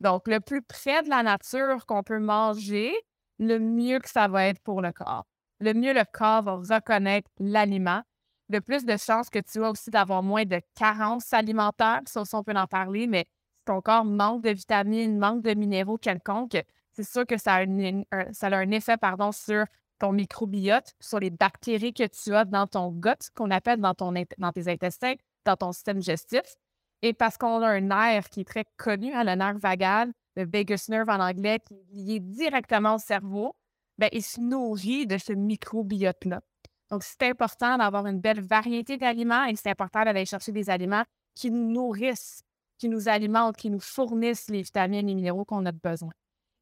Donc, 0.01 0.27
le 0.27 0.41
plus 0.41 0.61
près 0.61 1.01
de 1.01 1.07
la 1.07 1.23
nature 1.23 1.85
qu'on 1.85 2.03
peut 2.03 2.19
manger, 2.19 2.93
le 3.39 3.57
mieux 3.57 3.99
que 3.99 4.09
ça 4.09 4.27
va 4.27 4.47
être 4.47 4.59
pour 4.63 4.81
le 4.81 4.91
corps. 4.91 5.25
Le 5.61 5.73
mieux 5.73 5.93
le 5.93 6.03
corps 6.11 6.41
va 6.41 6.75
reconnaître 6.75 7.29
l'aliment, 7.39 8.01
le 8.49 8.59
plus 8.59 8.83
de 8.83 8.97
chances 8.97 9.29
que 9.29 9.39
tu 9.39 9.63
as 9.63 9.69
aussi 9.69 9.89
d'avoir 9.89 10.21
moins 10.21 10.43
de 10.43 10.59
carences 10.75 11.31
alimentaires, 11.31 12.01
ça 12.05 12.23
on 12.33 12.43
peut 12.43 12.53
en 12.53 12.67
parler, 12.67 13.07
mais 13.07 13.27
si 13.59 13.63
ton 13.63 13.79
corps 13.79 14.03
manque 14.03 14.43
de 14.43 14.49
vitamines, 14.49 15.17
manque 15.17 15.41
de 15.41 15.53
minéraux 15.53 15.97
quelconques, 15.97 16.61
c'est 16.91 17.09
sûr 17.09 17.25
que 17.25 17.37
ça 17.37 17.53
a, 17.53 17.61
un, 17.61 18.03
ça 18.33 18.47
a 18.47 18.57
un 18.57 18.71
effet 18.71 18.97
sur 19.31 19.63
ton 19.99 20.11
microbiote, 20.11 20.93
sur 20.99 21.19
les 21.19 21.29
bactéries 21.29 21.93
que 21.93 22.07
tu 22.07 22.35
as 22.35 22.45
dans 22.45 22.67
ton 22.67 22.91
gut, 22.91 23.29
qu'on 23.35 23.51
appelle 23.51 23.79
dans, 23.79 23.93
ton, 23.93 24.13
dans 24.37 24.51
tes 24.51 24.67
intestins, 24.67 25.15
dans 25.45 25.55
ton 25.55 25.71
système 25.71 25.99
digestif. 25.99 26.55
Et 27.01 27.13
parce 27.13 27.37
qu'on 27.37 27.61
a 27.61 27.67
un 27.67 27.81
nerf 27.81 28.29
qui 28.29 28.41
est 28.41 28.47
très 28.47 28.65
connu, 28.77 29.13
hein, 29.13 29.23
le 29.23 29.35
nerf 29.35 29.57
vagal, 29.59 30.11
le 30.35 30.45
vagus 30.45 30.89
nerve 30.89 31.09
en 31.09 31.19
anglais, 31.19 31.59
qui 31.65 31.75
est 31.75 31.93
lié 31.93 32.19
directement 32.19 32.95
au 32.95 32.99
cerveau, 32.99 33.55
bien, 33.97 34.09
il 34.11 34.23
se 34.23 34.39
nourrit 34.39 35.05
de 35.05 35.17
ce 35.17 35.33
microbiote-là. 35.33 36.41
Donc, 36.89 37.03
c'est 37.03 37.23
important 37.23 37.77
d'avoir 37.77 38.07
une 38.07 38.19
belle 38.19 38.41
variété 38.41 38.97
d'aliments 38.97 39.45
et 39.45 39.55
c'est 39.55 39.69
important 39.69 40.03
d'aller 40.03 40.25
chercher 40.25 40.51
des 40.51 40.69
aliments 40.69 41.03
qui 41.35 41.51
nous 41.51 41.69
nourrissent, 41.69 42.43
qui 42.77 42.87
nous 42.87 43.09
alimentent, 43.09 43.57
qui 43.57 43.69
nous 43.69 43.79
fournissent 43.79 44.49
les 44.49 44.61
vitamines 44.61 44.99
et 44.99 45.07
les 45.07 45.15
minéraux 45.15 45.45
qu'on 45.45 45.65
a 45.65 45.71
besoin. 45.71 46.11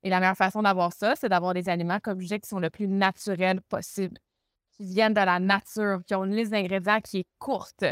Et 0.05 0.09
la 0.09 0.19
meilleure 0.19 0.38
façon 0.38 0.62
d'avoir 0.62 0.93
ça, 0.93 1.15
c'est 1.15 1.29
d'avoir 1.29 1.55
des 1.55 1.67
aliments, 1.67 2.00
comme 2.00 2.21
je 2.21 2.35
qui 2.35 2.47
sont 2.47 2.59
le 2.59 2.69
plus 2.69 2.88
naturels 2.88 3.59
possible, 3.62 4.19
qui 4.69 4.85
viennent 4.85 5.15
de 5.15 5.19
la 5.19 5.39
nature, 5.39 6.01
qui 6.05 6.13
ont 6.13 6.25
une 6.25 6.35
liste 6.35 6.51
d'ingrédients 6.51 7.01
qui 7.01 7.21
est 7.21 7.27
courte. 7.39 7.79
Tu 7.79 7.85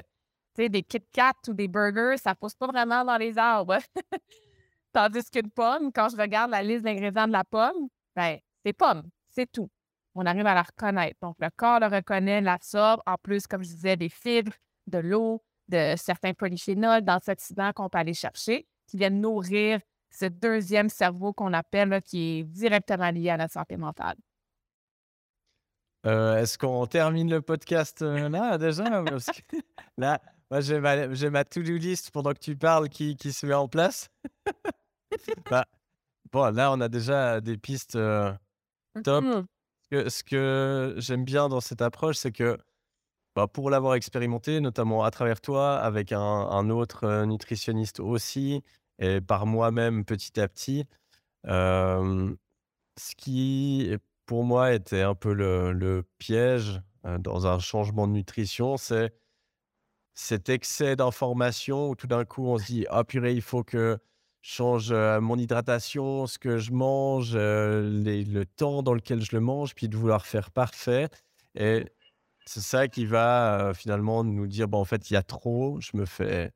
sais, 0.55 0.69
des 0.69 0.83
Kit 0.83 1.03
Kat 1.11 1.33
ou 1.47 1.53
des 1.53 1.67
burgers, 1.67 2.17
ça 2.17 2.35
pousse 2.35 2.53
pas 2.53 2.67
vraiment 2.67 3.03
dans 3.03 3.17
les 3.17 3.35
arbres. 3.39 3.79
Tandis 4.93 5.27
qu'une 5.31 5.49
pomme, 5.49 5.91
quand 5.91 6.09
je 6.09 6.15
regarde 6.15 6.51
la 6.51 6.61
liste 6.61 6.83
d'ingrédients 6.83 7.25
de 7.25 7.31
la 7.31 7.43
pomme, 7.43 7.87
ben, 8.15 8.37
c'est 8.63 8.73
pomme, 8.73 9.09
c'est 9.31 9.51
tout. 9.51 9.71
On 10.13 10.27
arrive 10.27 10.45
à 10.45 10.53
la 10.53 10.61
reconnaître. 10.61 11.17
Donc, 11.19 11.37
le 11.39 11.49
corps 11.55 11.79
le 11.79 11.87
reconnaît, 11.87 12.41
l'absorbe. 12.41 13.01
En 13.07 13.15
plus, 13.17 13.47
comme 13.47 13.63
je 13.63 13.69
disais, 13.69 13.97
des 13.97 14.09
fibres, 14.09 14.53
de 14.85 14.99
l'eau, 14.99 15.43
de 15.67 15.95
certains 15.97 16.35
polyphénols, 16.35 17.01
d'antioxydants 17.01 17.73
qu'on 17.73 17.89
peut 17.89 17.97
aller 17.97 18.13
chercher, 18.13 18.67
qui 18.85 18.97
viennent 18.97 19.19
nourrir 19.19 19.79
ce 20.13 20.25
deuxième 20.25 20.89
cerveau 20.89 21.33
qu'on 21.33 21.53
appelle, 21.53 22.01
qui 22.03 22.39
est 22.39 22.43
directement 22.43 23.09
lié 23.09 23.31
à 23.31 23.37
notre 23.37 23.53
santé 23.53 23.77
mentale. 23.77 24.15
Euh, 26.05 26.37
est-ce 26.37 26.57
qu'on 26.57 26.85
termine 26.85 27.29
le 27.29 27.41
podcast 27.41 28.01
euh, 28.01 28.27
là 28.27 28.57
déjà? 28.57 28.83
Là, 29.97 30.21
moi 30.51 30.59
j'ai 30.59 30.79
ma, 31.29 31.43
to-do 31.45 31.77
list 31.77 32.11
pendant 32.11 32.33
que 32.33 32.39
tu 32.39 32.57
parles 32.57 32.89
qui, 32.89 33.15
qui 33.15 33.31
se 33.31 33.45
met 33.45 33.53
en 33.53 33.67
place. 33.67 34.09
Bah, 35.51 35.67
bon, 36.31 36.51
là 36.55 36.71
on 36.71 36.81
a 36.81 36.89
déjà 36.89 37.39
des 37.39 37.55
pistes 37.55 37.95
euh, 37.95 38.33
top. 39.03 39.23
Mmh. 39.23 40.09
Ce 40.09 40.23
que, 40.23 40.95
j'aime 40.97 41.23
bien 41.23 41.49
dans 41.49 41.61
cette 41.61 41.83
approche, 41.83 42.15
c'est 42.15 42.31
que 42.31 42.57
bah, 43.35 43.45
pour 43.45 43.69
l'avoir 43.69 43.93
expérimenté, 43.93 44.59
notamment 44.59 45.03
à 45.03 45.11
travers 45.11 45.39
toi, 45.39 45.77
avec 45.77 46.11
un, 46.11 46.19
un 46.19 46.71
autre 46.71 47.25
nutritionniste 47.25 47.99
aussi, 47.99 48.63
et 48.99 49.21
par 49.21 49.45
moi-même 49.45 50.05
petit 50.05 50.39
à 50.39 50.47
petit. 50.47 50.85
ce 51.45 52.35
qui, 53.17 53.95
pour 54.25 54.43
moi, 54.43 54.73
était 54.73 55.01
un 55.01 55.15
peu 55.15 55.33
le, 55.33 56.03
piège 56.17 56.81
dans 57.19 57.47
un 57.47 57.59
changement 57.59 58.07
de 58.07 58.13
nutrition, 58.13 58.77
c'est 58.77 59.13
cet 60.15 60.49
excès 60.49 60.95
d'informations 60.95 61.89
où 61.89 61.95
tout 61.95 62.07
d'un 62.07 62.23
coup 62.23 62.45
on 62.47 62.57
se 62.57 62.65
dit 62.65 62.85
Ah 62.89 63.03
purée, 63.03 63.33
il 63.33 63.41
faut 63.41 63.63
que 63.63 63.97
je 64.41 64.53
change 64.53 64.93
mon 64.93 65.37
hydratation, 65.37 66.27
ce 66.27 66.37
que 66.37 66.57
je 66.57 66.71
mange, 66.71 67.35
le 67.35 68.43
temps 68.43 68.83
dans 68.83 68.93
lequel 68.93 69.21
je 69.21 69.35
le 69.35 69.41
mange, 69.41 69.73
puis 69.75 69.89
de 69.89 69.97
vouloir 69.97 70.25
faire 70.25 70.51
parfait. 70.51 71.09
Et 71.55 71.85
c'est 72.45 72.61
ça 72.61 72.87
qui 72.87 73.05
va 73.05 73.73
finalement 73.73 74.23
nous 74.23 74.47
dire 74.47 74.67
bon, 74.67 74.79
En 74.79 74.85
fait, 74.85 75.09
il 75.09 75.13
y 75.13 75.17
a 75.17 75.23
trop, 75.23 75.79
je 75.81 75.97
me 75.97 76.05
fais 76.05 76.51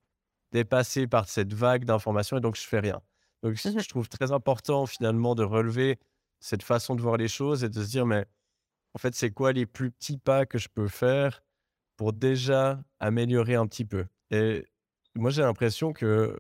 dépassé 0.51 1.07
par 1.07 1.27
cette 1.29 1.53
vague 1.53 1.85
d'informations 1.85 2.37
et 2.37 2.41
donc 2.41 2.55
je 2.55 2.63
fais 2.67 2.79
rien. 2.79 3.01
Donc 3.43 3.53
mmh 3.63 3.79
je 3.79 3.89
trouve 3.89 4.09
très 4.09 4.31
important 4.31 4.85
finalement 4.85 5.35
de 5.35 5.43
relever 5.43 5.99
cette 6.39 6.63
façon 6.63 6.95
de 6.95 7.01
voir 7.01 7.17
les 7.17 7.27
choses 7.27 7.63
et 7.63 7.69
de 7.69 7.83
se 7.83 7.89
dire 7.89 8.05
mais 8.05 8.25
en 8.93 8.99
fait 8.99 9.15
c'est 9.15 9.31
quoi 9.31 9.53
les 9.53 9.65
plus 9.65 9.91
petits 9.91 10.17
pas 10.17 10.45
que 10.45 10.57
je 10.57 10.69
peux 10.69 10.87
faire 10.87 11.41
pour 11.97 12.13
déjà 12.13 12.81
améliorer 12.99 13.55
un 13.55 13.67
petit 13.67 13.85
peu? 13.85 14.05
Et 14.31 14.65
moi 15.15 15.31
j'ai 15.31 15.41
l'impression 15.43 15.93
que 15.93 16.39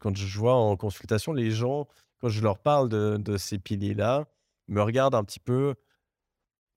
quand 0.00 0.16
je 0.16 0.38
vois 0.38 0.54
en 0.54 0.76
consultation 0.76 1.32
les 1.32 1.50
gens 1.50 1.88
quand 2.20 2.28
je 2.28 2.42
leur 2.42 2.58
parle 2.58 2.88
de, 2.88 3.16
de 3.18 3.36
ces 3.36 3.58
piliers 3.58 3.94
là 3.94 4.26
me 4.68 4.82
regardent 4.82 5.14
un 5.16 5.24
petit 5.24 5.40
peu 5.40 5.74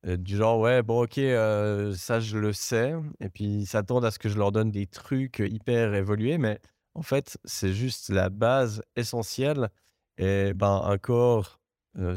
du 0.06 0.38
genre, 0.38 0.60
ouais, 0.60 0.84
bon, 0.84 1.04
OK, 1.04 1.16
ça, 1.96 2.20
je 2.20 2.38
le 2.38 2.54
sais. 2.54 2.94
Et 3.20 3.30
puis, 3.30 3.44
ils 3.46 3.66
s'attendent 3.66 4.06
à 4.06 4.12
ce 4.12 4.20
que 4.20 4.30
je 4.30 4.38
leur 4.38 4.52
donne 4.52 4.72
des 4.72 4.86
trucs 4.88 5.40
hyper 5.40 5.94
évolués. 5.96 6.38
Mais 6.38 6.60
en 6.94 7.02
fait, 7.02 7.38
c'est 7.44 7.74
juste 7.74 8.10
la 8.10 8.30
base 8.30 8.84
essentielle. 8.96 9.70
Et 10.18 10.54
ben, 10.54 10.82
un 10.84 10.98
corps, 10.98 11.60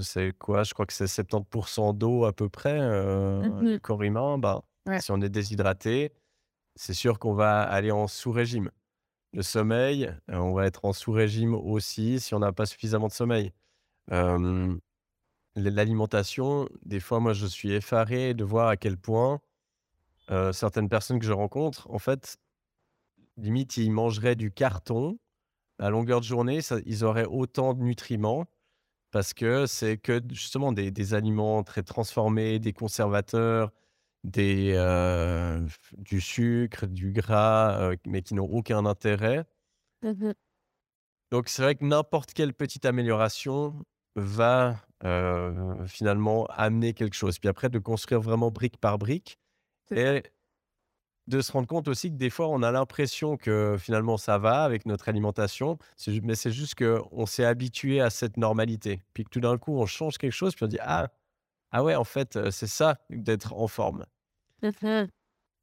c'est 0.03 0.33
quoi? 0.39 0.65
Je 0.65 0.75
crois 0.75 0.87
que 0.87 0.93
c'est 0.93 1.07
70% 1.07 1.97
d'eau 1.97 2.25
à 2.25 2.33
peu 2.33 2.49
près, 2.49 2.79
mmh 2.79 3.61
le 3.63 3.79
corps 3.79 4.03
humain. 4.03 4.39
Ben, 4.39 4.61
Si 5.01 5.11
on 5.11 5.21
est 5.21 5.29
déshydraté, 5.29 6.13
c'est 6.77 6.95
sûr 6.95 7.19
qu'on 7.19 7.35
va 7.35 7.63
aller 7.63 7.91
en 7.91 8.07
sous-régime. 8.07 8.71
Le 9.33 9.43
sommeil, 9.43 10.13
on 10.29 10.53
va 10.53 10.67
être 10.67 10.85
en 10.85 10.93
sous-régime 10.93 11.55
aussi 11.55 12.21
si 12.21 12.35
on 12.35 12.39
n'a 12.39 12.53
pas 12.53 12.67
suffisamment 12.67 13.09
de 13.09 13.13
sommeil 13.13 13.53
l'alimentation, 15.59 16.69
des 16.85 17.01
fois, 17.01 17.21
moi, 17.21 17.33
je 17.33 17.47
suis 17.47 17.73
effaré 17.73 18.35
de 18.35 18.45
voir 18.45 18.69
à 18.69 18.77
quel 18.77 18.97
point 18.97 19.41
euh, 20.31 20.53
certaines 20.53 20.89
personnes 20.89 21.19
que 21.19 21.27
je 21.27 21.33
rencontre, 21.33 21.91
en 21.91 21.99
fait, 21.99 22.39
limite, 23.37 23.77
ils 23.77 23.91
mangeraient 23.91 24.37
du 24.37 24.51
carton 24.53 25.19
à 25.79 25.91
longueur 25.91 26.21
de 26.21 26.25
journée, 26.25 26.61
ça, 26.61 26.77
ils 26.87 27.05
auraient 27.05 27.25
autant 27.25 27.73
de 27.75 27.83
nutriments 27.83 28.47
parce 29.11 29.33
que 29.33 29.67
c'est 29.67 29.97
que 29.97 30.21
justement 30.31 30.73
des, 30.73 30.91
des 30.91 31.15
aliments 31.15 31.63
très 31.63 31.83
transformés, 31.83 32.59
des 32.59 32.73
conservateurs, 32.73 33.71
des, 34.25 34.73
euh, 34.75 35.67
du 35.97 36.21
sucre, 36.21 36.87
du 36.87 37.13
gras, 37.13 37.79
euh, 37.81 37.97
mais 38.07 38.23
qui 38.23 38.35
n'ont 38.35 38.51
aucun 38.51 38.85
intérêt. 38.87 39.45
Mmh 40.03 40.33
Donc 41.31 41.49
c'est 41.49 41.63
vrai 41.63 41.75
que 41.75 41.85
n'importe 41.85 42.33
quelle 42.35 42.55
petite 42.55 42.85
amélioration 42.85 43.85
va 44.17 44.77
euh, 45.05 45.87
finalement 45.87 46.47
amener 46.47 46.93
quelque 46.95 47.15
chose. 47.15 47.39
Puis 47.39 47.49
après, 47.49 47.69
de 47.69 47.79
construire 47.79 48.21
vraiment 48.21 48.51
brique 48.51 48.79
par 48.79 48.99
brique 48.99 49.39
et 49.91 50.23
de 51.27 51.41
se 51.43 51.53
rendre 51.53 51.67
compte 51.69 51.89
aussi 51.89 52.11
que 52.11 52.17
des 52.17 52.31
fois, 52.31 52.49
on 52.49 52.63
a 52.63 52.71
l'impression 52.73 53.37
que 53.37 53.77
finalement 53.79 54.17
ça 54.17 54.39
va 54.39 54.65
avec 54.65 54.87
notre 54.87 55.09
alimentation, 55.11 55.79
mais 56.23 56.35
c'est 56.35 56.51
juste 56.53 56.75
qu'on 56.75 57.27
s'est 57.27 57.45
habitué 57.45 58.01
à 58.01 58.09
cette 58.11 58.37
normalité. 58.39 59.03
Puis 59.13 59.25
que 59.25 59.29
tout 59.31 59.41
d'un 59.41 59.59
coup, 59.59 59.79
on 59.79 59.85
change 59.87 60.17
quelque 60.19 60.33
chose, 60.33 60.55
puis 60.55 60.65
on 60.65 60.69
dit 60.69 60.79
Ah, 60.81 61.09
ah 61.71 61.85
ouais, 61.85 61.95
en 61.95 62.05
fait, 62.05 62.37
euh, 62.37 62.51
c'est 62.51 62.67
ça 62.67 62.99
d'être 63.11 63.53
en 63.53 63.69
forme. 63.69 64.07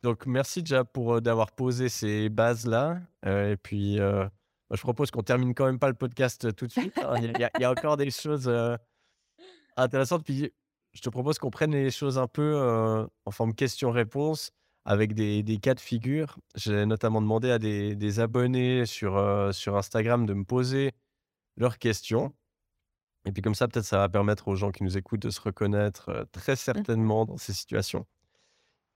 Donc 0.04 0.28
merci 0.28 0.62
déjà 0.62 0.84
pour 0.84 1.16
euh, 1.16 1.22
d'avoir 1.22 1.52
posé 1.52 1.90
ces 1.90 2.30
bases-là. 2.30 3.00
Euh, 3.26 3.54
et 3.54 3.58
puis, 3.58 4.00
euh, 4.00 4.20
moi, 4.70 4.78
je 4.78 4.82
propose 4.82 5.10
qu'on 5.10 5.24
termine 5.24 5.56
quand 5.56 5.66
même 5.66 5.80
pas 5.80 5.88
le 5.90 5.96
podcast 5.96 6.54
tout 6.56 6.68
de 6.68 6.72
suite. 6.72 6.96
hein. 7.00 7.16
Il 7.18 7.40
y, 7.40 7.44
a 7.44 7.50
il 7.58 7.62
y 7.62 7.66
a 7.66 7.72
encore 7.72 7.98
des 7.98 8.12
choses 8.12 8.48
intéressantes. 9.78 10.24
Puis 10.24 10.52
je 10.96 11.02
te 11.02 11.10
propose 11.10 11.38
qu'on 11.38 11.52
prenne 11.52 11.72
les 11.72 11.92
choses 11.92 12.18
un 12.18 12.28
peu 12.28 12.56
euh, 12.56 13.06
en 13.26 13.32
forme 13.32 13.54
question-réponse 13.54 14.52
avec 14.86 15.14
des, 15.14 15.44
des 15.44 15.58
cas 15.58 15.74
de 15.74 15.80
figure. 15.80 16.38
J'ai 16.56 16.86
notamment 16.86 17.22
demandé 17.22 17.52
à 17.52 17.60
des, 17.60 17.96
des 17.96 18.20
abonnés 18.20 18.86
sur, 18.86 19.18
euh, 19.18 19.52
sur 19.52 19.76
Instagram 19.76 20.26
de 20.26 20.34
me 20.34 20.46
poser 20.46 20.94
leurs 21.58 21.80
questions. 21.80 22.34
Et 23.26 23.32
puis 23.32 23.42
comme 23.42 23.56
ça, 23.56 23.68
peut-être 23.68 23.86
ça 23.86 23.98
va 23.98 24.10
permettre 24.10 24.48
aux 24.48 24.56
gens 24.56 24.72
qui 24.72 24.84
nous 24.84 24.98
écoutent 24.98 25.24
de 25.24 25.32
se 25.32 25.42
reconnaître 25.42 26.10
euh, 26.10 26.24
très 26.32 26.56
certainement 26.56 27.26
dans 27.26 27.38
ces 27.38 27.54
situations. 27.54 28.06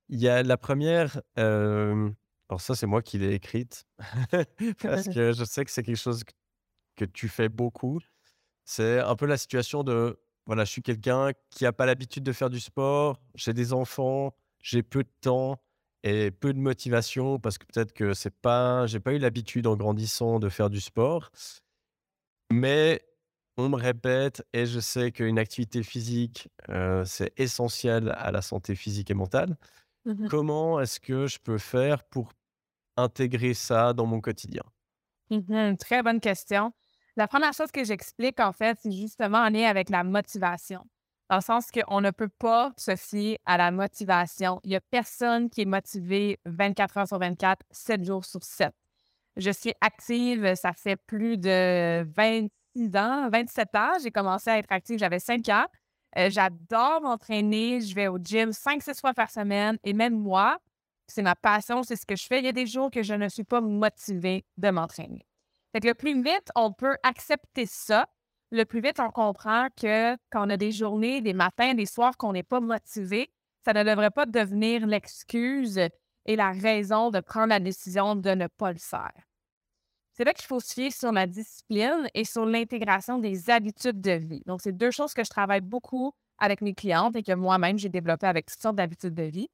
Il 0.07 0.19
y 0.19 0.29
a 0.29 0.41
la 0.41 0.57
première, 0.57 1.21
alors 1.35 2.61
ça, 2.61 2.75
c'est 2.75 2.87
moi 2.87 3.01
qui 3.03 3.19
l'ai 3.19 3.33
écrite 3.33 3.85
parce 4.81 5.07
que 5.13 5.33
je 5.33 5.43
sais 5.43 5.65
que 5.65 5.71
c'est 5.71 5.83
quelque 5.83 5.95
chose 5.95 6.23
que 6.95 7.05
tu 7.05 7.27
fais 7.27 7.49
beaucoup. 7.49 7.99
C'est 8.63 8.99
un 8.99 9.15
peu 9.15 9.25
la 9.25 9.37
situation 9.37 9.83
de, 9.83 10.19
voilà, 10.49 10.65
je 10.65 10.71
suis 10.71 10.83
quelqu'un 10.83 11.31
qui 11.51 11.65
a 11.67 11.73
pas 11.73 11.87
l'habitude 11.87 12.23
de 12.25 12.33
faire 12.33 12.51
du 12.51 12.59
sport, 12.61 13.21
j'ai 13.35 13.53
des 13.53 13.73
enfants, 13.73 14.35
j'ai 14.61 14.83
peu 14.83 15.03
de 15.05 15.11
temps 15.21 15.63
et 16.03 16.31
peu 16.31 16.53
de 16.53 16.59
motivation 16.59 17.39
parce 17.39 17.59
que 17.59 17.67
peut-être 17.67 17.93
que 17.93 18.13
c'est 18.15 18.35
pas 18.41 18.87
j'ai 18.87 18.99
pas 19.01 19.13
eu 19.13 19.19
l'habitude 19.19 19.67
en 19.67 19.77
grandissant 19.77 20.39
de 20.39 20.49
faire 20.49 20.71
du 20.71 20.81
sport. 20.81 21.31
Mais 22.51 23.01
on 23.57 23.69
me 23.69 23.75
répète 23.75 24.43
et 24.53 24.65
je 24.65 24.79
sais 24.79 25.11
qu'une 25.11 25.37
activité 25.39 25.83
physique, 25.83 26.49
heu, 26.69 27.03
c'est 27.05 27.33
essentiel 27.39 28.09
à 28.17 28.31
la 28.31 28.41
santé 28.41 28.75
physique 28.75 29.11
et 29.11 29.13
mentale. 29.13 29.57
mh. 30.05 30.29
Comment 30.29 30.81
est-ce 30.81 30.99
que 30.99 31.27
je 31.27 31.39
peux 31.39 31.59
faire 31.59 32.03
pour 32.05 32.31
intégrer 32.97 33.55
ça 33.55 33.93
dans 33.93 34.07
mon 34.07 34.21
quotidien? 34.21 34.63
Mmh 35.29 35.75
Très 35.77 36.01
bonne 36.03 36.19
question. 36.19 36.73
La 37.15 37.27
première 37.27 37.53
chose 37.53 37.71
que 37.71 37.83
j'explique, 37.83 38.39
en 38.39 38.53
fait, 38.53 38.77
c'est 38.81 38.91
justement 38.91 39.39
en 39.39 39.49
lien 39.49 39.67
avec 39.67 39.89
la 39.89 40.03
motivation. 40.03 40.85
Dans 41.29 41.35
le 41.37 41.41
sens 41.41 41.67
qu'on 41.69 42.01
ne 42.01 42.11
peut 42.11 42.29
pas 42.29 42.71
se 42.77 42.95
fier 42.95 43.37
à 43.45 43.57
la 43.57 43.71
motivation. 43.71 44.59
Il 44.63 44.71
n'y 44.71 44.75
a 44.75 44.81
personne 44.81 45.49
qui 45.49 45.61
est 45.61 45.65
motivé 45.65 46.39
24 46.45 46.97
heures 46.97 47.07
sur 47.07 47.19
24, 47.19 47.61
7 47.69 48.03
jours 48.03 48.25
sur 48.25 48.43
7. 48.43 48.71
Je 49.37 49.51
suis 49.51 49.73
active, 49.79 50.55
ça 50.55 50.73
fait 50.73 50.95
plus 50.95 51.37
de 51.37 52.03
26 52.15 52.95
ans, 52.97 53.29
27 53.29 53.75
ans. 53.75 53.91
J'ai 54.01 54.11
commencé 54.11 54.49
à 54.49 54.57
être 54.57 54.71
active, 54.71 54.97
j'avais 54.97 55.19
5 55.19 55.47
ans. 55.49 55.65
Euh, 56.17 56.29
J'adore 56.29 57.01
m'entraîner. 57.01 57.81
Je 57.81 57.93
vais 57.93 58.07
au 58.07 58.17
gym 58.17 58.51
5-6 58.51 58.99
fois 58.99 59.13
par 59.13 59.29
semaine. 59.29 59.77
Et 59.83 59.93
même 59.93 60.17
moi, 60.17 60.59
c'est 61.07 61.21
ma 61.21 61.35
passion, 61.35 61.83
c'est 61.83 61.95
ce 61.95 62.05
que 62.05 62.15
je 62.15 62.25
fais. 62.25 62.39
Il 62.39 62.45
y 62.45 62.49
a 62.49 62.53
des 62.53 62.65
jours 62.67 62.89
que 62.91 63.03
je 63.03 63.13
ne 63.13 63.29
suis 63.29 63.43
pas 63.43 63.61
motivée 63.61 64.45
de 64.57 64.69
m'entraîner. 64.71 65.28
Fait 65.71 65.81
que 65.81 65.87
le 65.87 65.93
plus 65.93 66.21
vite 66.21 66.49
on 66.55 66.73
peut 66.73 66.95
accepter 67.03 67.65
ça, 67.65 68.07
le 68.51 68.65
plus 68.65 68.81
vite 68.81 68.99
on 68.99 69.09
comprend 69.09 69.67
que 69.79 70.15
quand 70.31 70.47
on 70.47 70.49
a 70.49 70.57
des 70.57 70.71
journées, 70.71 71.21
des 71.21 71.33
matins, 71.33 71.73
des 71.73 71.85
soirs 71.85 72.17
qu'on 72.17 72.33
n'est 72.33 72.43
pas 72.43 72.59
motivé, 72.59 73.31
ça 73.65 73.73
ne 73.73 73.83
devrait 73.83 74.11
pas 74.11 74.25
devenir 74.25 74.87
l'excuse 74.87 75.79
et 76.25 76.35
la 76.35 76.51
raison 76.51 77.11
de 77.11 77.19
prendre 77.19 77.49
la 77.49 77.59
décision 77.59 78.15
de 78.15 78.31
ne 78.31 78.47
pas 78.47 78.71
le 78.71 78.79
faire. 78.79 79.11
C'est 80.13 80.25
là 80.25 80.33
qu'il 80.33 80.47
faut 80.47 80.59
se 80.59 80.73
fier 80.73 80.91
sur 80.91 81.11
la 81.11 81.27
discipline 81.27 82.09
et 82.13 82.25
sur 82.25 82.45
l'intégration 82.45 83.19
des 83.19 83.49
habitudes 83.49 84.01
de 84.01 84.11
vie. 84.11 84.43
Donc, 84.45 84.61
c'est 84.61 84.73
deux 84.73 84.91
choses 84.91 85.13
que 85.13 85.23
je 85.23 85.29
travaille 85.29 85.61
beaucoup 85.61 86.11
avec 86.39 86.59
mes 86.61 86.73
clientes 86.73 87.15
et 87.15 87.23
que 87.23 87.33
moi-même, 87.33 87.77
j'ai 87.77 87.87
développé 87.87 88.27
avec 88.27 88.47
toutes 88.47 88.59
sortes 88.59 88.75
d'habitudes 88.75 89.13
de 89.13 89.23
vie. 89.23 89.47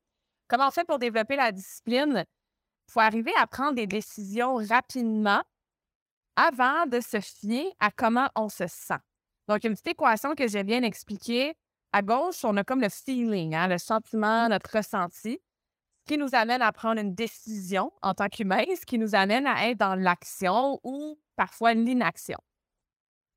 Comment 0.47 0.67
on 0.67 0.71
fait 0.71 0.83
pour 0.83 0.97
développer 0.97 1.35
la 1.35 1.51
discipline? 1.51 2.25
Il 2.87 2.91
faut 2.91 2.99
arriver 2.99 3.31
à 3.37 3.45
prendre 3.45 3.75
des 3.75 3.85
décisions 3.85 4.55
rapidement 4.55 5.43
avant 6.35 6.85
de 6.85 6.99
se 6.99 7.19
fier 7.19 7.71
à 7.79 7.91
comment 7.91 8.29
on 8.35 8.49
se 8.49 8.67
sent. 8.67 8.99
Donc, 9.47 9.63
une 9.63 9.73
petite 9.73 9.89
équation 9.89 10.35
que 10.35 10.47
j'ai 10.47 10.63
bien 10.63 10.83
expliquée. 10.83 11.55
À 11.93 12.01
gauche, 12.01 12.43
on 12.43 12.57
a 12.57 12.63
comme 12.63 12.81
le 12.81 12.89
feeling, 12.89 13.55
hein, 13.55 13.67
le 13.67 13.77
sentiment, 13.77 14.49
notre 14.49 14.75
ressenti, 14.75 15.39
ce 16.01 16.13
qui 16.13 16.17
nous 16.17 16.35
amène 16.35 16.61
à 16.61 16.71
prendre 16.71 16.99
une 16.99 17.15
décision 17.15 17.91
en 18.01 18.13
tant 18.13 18.27
qu'humain, 18.27 18.65
ce 18.77 18.85
qui 18.85 18.97
nous 18.97 19.15
amène 19.15 19.47
à 19.47 19.69
être 19.69 19.77
dans 19.77 19.95
l'action 19.95 20.79
ou 20.83 21.17
parfois 21.35 21.73
l'inaction. 21.73 22.37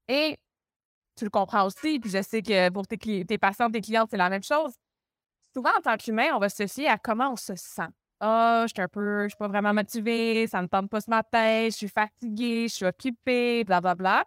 Et 0.08 0.38
tu 1.16 1.24
le 1.24 1.30
comprends 1.30 1.66
aussi, 1.66 2.00
puis 2.00 2.10
je 2.10 2.22
sais 2.22 2.42
que 2.42 2.70
pour 2.70 2.86
tes, 2.86 2.98
tes 3.24 3.38
patients, 3.38 3.70
tes 3.70 3.80
clientes, 3.80 4.08
c'est 4.10 4.16
la 4.16 4.30
même 4.30 4.42
chose. 4.42 4.74
Souvent, 5.54 5.70
en 5.76 5.80
tant 5.80 5.96
qu'humain, 5.96 6.30
on 6.34 6.38
va 6.38 6.48
se 6.48 6.66
fier 6.66 6.88
à 6.88 6.98
comment 6.98 7.32
on 7.32 7.36
se 7.36 7.54
sent. 7.56 7.88
Ah, 8.20 8.64
je 8.66 8.72
suis 8.74 8.82
un 8.82 8.88
peu, 8.88 9.24
je 9.24 9.28
suis 9.28 9.36
pas 9.36 9.48
vraiment 9.48 9.72
motivée, 9.72 10.46
ça 10.48 10.60
ne 10.60 10.66
tente 10.66 10.90
pas 10.90 11.00
ce 11.00 11.08
matin, 11.08 11.66
je 11.66 11.76
suis 11.76 11.88
fatiguée, 11.88 12.66
je 12.68 12.74
suis 12.74 12.84
occupée, 12.84 13.62
blablabla. 13.64 14.24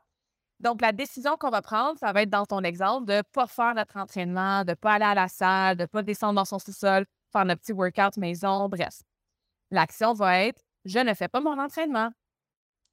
Donc, 0.62 0.82
la 0.82 0.92
décision 0.92 1.38
qu'on 1.38 1.50
va 1.50 1.62
prendre, 1.62 1.98
ça 2.00 2.14
va 2.14 2.22
être 2.22 2.30
dans 2.30 2.46
ton 2.46 2.62
exemple 2.62 3.08
de 3.08 3.14
ne 3.16 3.22
pas 3.24 3.48
faire 3.48 3.74
notre 3.76 3.98
entraînement, 3.98 4.64
de 4.64 4.72
ne 4.72 4.76
pas 4.76 4.94
aller 4.94 5.06
à 5.06 5.16
la 5.16 5.28
salle, 5.28 5.76
de 5.78 5.84
ne 5.84 5.88
pas 5.88 6.04
descendre 6.04 6.36
dans 6.36 6.46
son 6.46 6.60
sous-sol, 6.60 7.06
faire 7.34 7.46
notre 7.46 7.62
petit 7.62 7.74
workout 7.74 8.18
maison, 8.18 8.70
bref. 8.70 9.02
L'action 9.72 10.14
va 10.14 10.40
être 10.44 10.62
je 10.86 11.00
ne 11.00 11.14
fais 11.14 11.28
pas 11.28 11.42
mon 11.42 11.60
entraînement. 11.60 12.10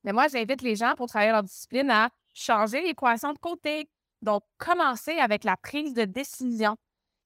Mais 0.04 0.12
moi, 0.12 0.28
j'invite 0.28 0.62
les 0.62 0.76
gens 0.76 0.94
pour 0.94 1.08
travailler 1.08 1.32
leur 1.32 1.42
discipline 1.42 1.90
à 1.90 2.10
changer 2.34 2.82
l'équation 2.82 3.32
de 3.32 3.38
côté. 3.38 3.90
Donc, 4.22 4.42
commencer 4.58 5.18
avec 5.18 5.44
la 5.44 5.56
prise 5.56 5.94
de 5.94 6.04
décision. 6.04 6.76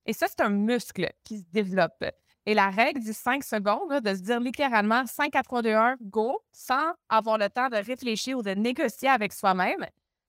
Et 0.07 0.13
ça, 0.13 0.27
c'est 0.29 0.41
un 0.41 0.51
muscle 0.51 1.11
qui 1.25 1.39
se 1.39 1.45
développe. 1.53 2.05
Et 2.47 2.55
la 2.55 2.71
règle 2.71 3.01
du 3.01 3.13
5 3.13 3.45
secondes, 3.45 4.01
de 4.01 4.15
se 4.15 4.21
dire 4.21 4.41
littéralement 4.41 5.07
5 5.07 5.35
à 5.37 5.43
3, 5.43 5.63
2, 5.63 5.75
1, 5.75 5.97
go, 6.03 6.41
sans 6.53 6.93
avoir 7.09 7.39
le 7.39 7.49
temps 7.49 7.69
de 7.69 7.77
réfléchir 7.77 8.39
ou 8.39 8.43
de 8.43 8.51
négocier 8.51 9.09
avec 9.09 9.33
soi-même, 9.33 9.87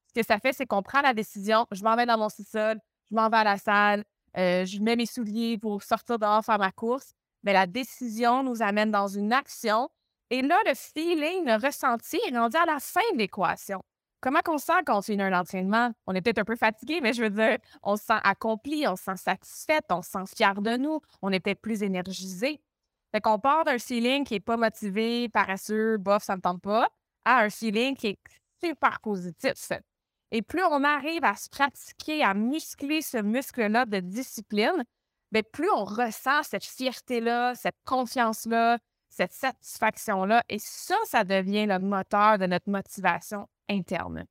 ce 0.08 0.22
que 0.22 0.26
ça 0.26 0.38
fait, 0.40 0.54
c'est 0.54 0.68
qu'on 0.68 0.84
prend 0.84 1.02
la 1.02 1.14
décision, 1.14 1.66
je 1.72 1.84
m'en 1.84 1.96
vais 1.96 2.06
dans 2.06 2.18
mon 2.18 2.30
sous-sol, 2.30 2.80
je 3.10 3.16
m'en 3.16 3.30
vais 3.30 3.38
à 3.38 3.44
la 3.44 3.58
salle, 3.58 4.04
euh, 4.38 4.66
je 4.66 4.80
mets 4.80 4.96
mes 4.96 5.06
souliers 5.06 5.58
pour 5.58 5.82
sortir 5.84 6.20
dehors 6.20 6.44
faire 6.44 6.60
ma 6.60 6.72
course. 6.72 7.14
Mais 7.44 7.54
la 7.54 7.68
décision 7.68 8.44
nous 8.44 8.62
amène 8.62 8.92
dans 8.92 9.08
une 9.08 9.34
action. 9.34 9.90
Et 10.30 10.42
là, 10.42 10.58
le 10.66 10.74
feeling, 10.76 11.46
le 11.46 11.64
ressenti 11.64 12.18
est 12.28 12.38
rendu 12.38 12.58
à 12.58 12.66
la 12.66 12.80
fin 12.80 13.02
de 13.14 13.18
l'équation. 13.18 13.82
Comment 14.24 14.40
qu'on 14.40 14.58
se 14.58 14.68
sent 14.68 14.84
quand 14.86 14.98
on 14.98 15.02
finit 15.02 15.22
un 15.22 15.38
entraînement? 15.38 15.92
On 16.08 16.16
est 16.16 16.22
peut-être 16.22 16.40
un 16.40 16.46
peu 16.46 16.56
fatigué, 16.56 17.02
mais 17.02 17.12
je 17.12 17.24
veux 17.24 17.30
dire, 17.30 17.58
on 17.84 17.98
se 17.98 18.06
sent 18.06 18.20
accompli, 18.24 18.88
on 18.88 18.96
se 18.96 19.04
sent 19.04 19.18
satisfaite, 19.18 19.84
on 19.90 20.02
se 20.02 20.12
sent 20.12 20.24
fier 20.34 20.62
de 20.62 20.78
nous, 20.78 21.02
on 21.22 21.30
est 21.34 21.42
peut-être 21.42 21.60
plus 21.60 21.84
énergisé. 21.84 22.62
Fait 23.12 23.20
qu'on 23.20 23.38
part 23.38 23.66
d'un 23.66 23.78
feeling 23.78 24.24
qui 24.24 24.36
n'est 24.36 24.40
pas 24.40 24.56
motivé, 24.56 25.28
paresseux, 25.28 25.98
bof, 25.98 26.24
ça 26.24 26.38
ne 26.38 26.42
tente 26.42 26.62
pas, 26.62 26.88
à 27.26 27.42
un 27.42 27.50
feeling 27.50 27.98
qui 27.98 28.08
est 28.08 28.20
super 28.64 29.02
positif. 29.02 29.74
Et 30.32 30.42
plus 30.42 30.64
on 30.64 30.86
arrive 30.86 31.26
à 31.26 31.36
se 31.36 31.50
pratiquer, 31.50 32.24
à 32.24 32.34
muscler 32.34 33.02
ce 33.02 33.18
muscle-là 33.18 33.86
de 33.86 34.00
discipline, 34.00 34.86
bien, 35.34 35.42
plus 35.52 35.70
on 35.70 35.84
ressent 35.84 36.44
cette 36.44 36.64
fierté-là, 36.64 37.56
cette 37.56 37.76
confiance-là, 37.84 38.78
cette 39.10 39.34
satisfaction-là. 39.34 40.46
Et 40.48 40.60
ça, 40.60 40.96
ça 41.04 41.26
devient 41.26 41.66
le 41.66 41.80
moteur 41.80 42.38
de 42.38 42.46
notre 42.46 42.70
motivation 42.70 43.50
interne. 43.70 44.26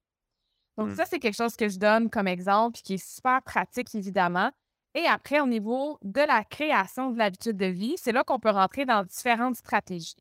Donc, 0.76 0.88
Mm. 0.90 0.94
ça, 0.96 1.04
c'est 1.04 1.18
quelque 1.18 1.36
chose 1.36 1.56
que 1.56 1.68
je 1.68 1.78
donne 1.78 2.08
comme 2.10 2.28
exemple 2.28 2.74
puis 2.74 2.82
qui 2.82 2.94
est 2.94 3.04
super 3.16 3.42
pratique, 3.42 3.94
évidemment. 3.94 4.50
Et 4.94 5.06
après, 5.06 5.40
au 5.40 5.46
niveau 5.46 5.98
de 6.02 6.20
la 6.20 6.44
création 6.44 7.10
de 7.10 7.18
l'habitude 7.18 7.56
de 7.56 7.66
vie, 7.66 7.94
c'est 7.96 8.12
là 8.12 8.24
qu'on 8.24 8.38
peut 8.38 8.50
rentrer 8.50 8.84
dans 8.84 9.04
différentes 9.04 9.56
stratégies. 9.56 10.16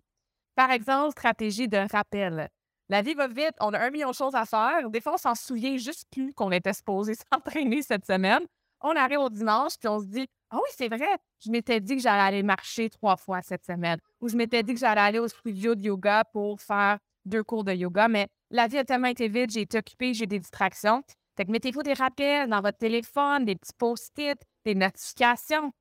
Par 0.55 0.71
exemple, 0.71 1.11
stratégie 1.11 1.67
de 1.67 1.77
rappel. 1.91 2.49
La 2.89 3.01
vie 3.01 3.13
va 3.13 3.27
vite, 3.27 3.55
on 3.61 3.73
a 3.73 3.79
un 3.79 3.89
million 3.89 4.09
de 4.11 4.15
choses 4.15 4.35
à 4.35 4.45
faire. 4.45 4.89
Des 4.89 4.99
fois, 4.99 5.13
on 5.13 5.17
s'en 5.17 5.35
souvient 5.35 5.77
juste 5.77 6.05
plus 6.11 6.33
qu'on 6.33 6.51
était 6.51 6.73
supposé 6.73 7.13
s'entraîner 7.33 7.81
cette 7.81 8.05
semaine. 8.05 8.45
On 8.81 8.95
arrive 8.95 9.19
au 9.19 9.29
dimanche, 9.29 9.73
puis 9.79 9.87
on 9.87 9.99
se 9.99 10.05
dit 10.05 10.27
Ah 10.49 10.57
oui, 10.57 10.69
c'est 10.75 10.89
vrai. 10.89 11.15
Je 11.43 11.51
m'étais 11.51 11.79
dit 11.79 11.95
que 11.95 12.01
j'allais 12.01 12.21
aller 12.23 12.43
marcher 12.43 12.89
trois 12.89 13.15
fois 13.15 13.41
cette 13.41 13.63
semaine. 13.65 13.99
Ou 14.19 14.27
je 14.27 14.35
m'étais 14.35 14.63
dit 14.63 14.73
que 14.73 14.79
j'allais 14.79 15.01
aller 15.01 15.19
au 15.19 15.27
studio 15.27 15.75
de 15.75 15.81
yoga 15.81 16.23
pour 16.33 16.59
faire 16.59 16.97
deux 17.25 17.43
cours 17.43 17.63
de 17.63 17.73
yoga. 17.73 18.07
Mais 18.07 18.27
la 18.49 18.67
vie 18.67 18.77
a 18.77 18.83
tellement 18.83 19.07
été 19.07 19.27
vite, 19.27 19.51
j'ai 19.51 19.61
été 19.61 19.77
occupée, 19.77 20.13
j'ai 20.13 20.27
des 20.27 20.39
distractions. 20.39 21.03
Fait 21.37 21.45
que 21.45 21.51
mettez-vous 21.51 21.83
des 21.83 21.93
rappels 21.93 22.49
dans 22.49 22.61
votre 22.61 22.77
téléphone, 22.77 23.45
des 23.45 23.55
petits 23.55 23.73
post-it, 23.77 24.37
des 24.65 24.75
notifications. 24.75 25.71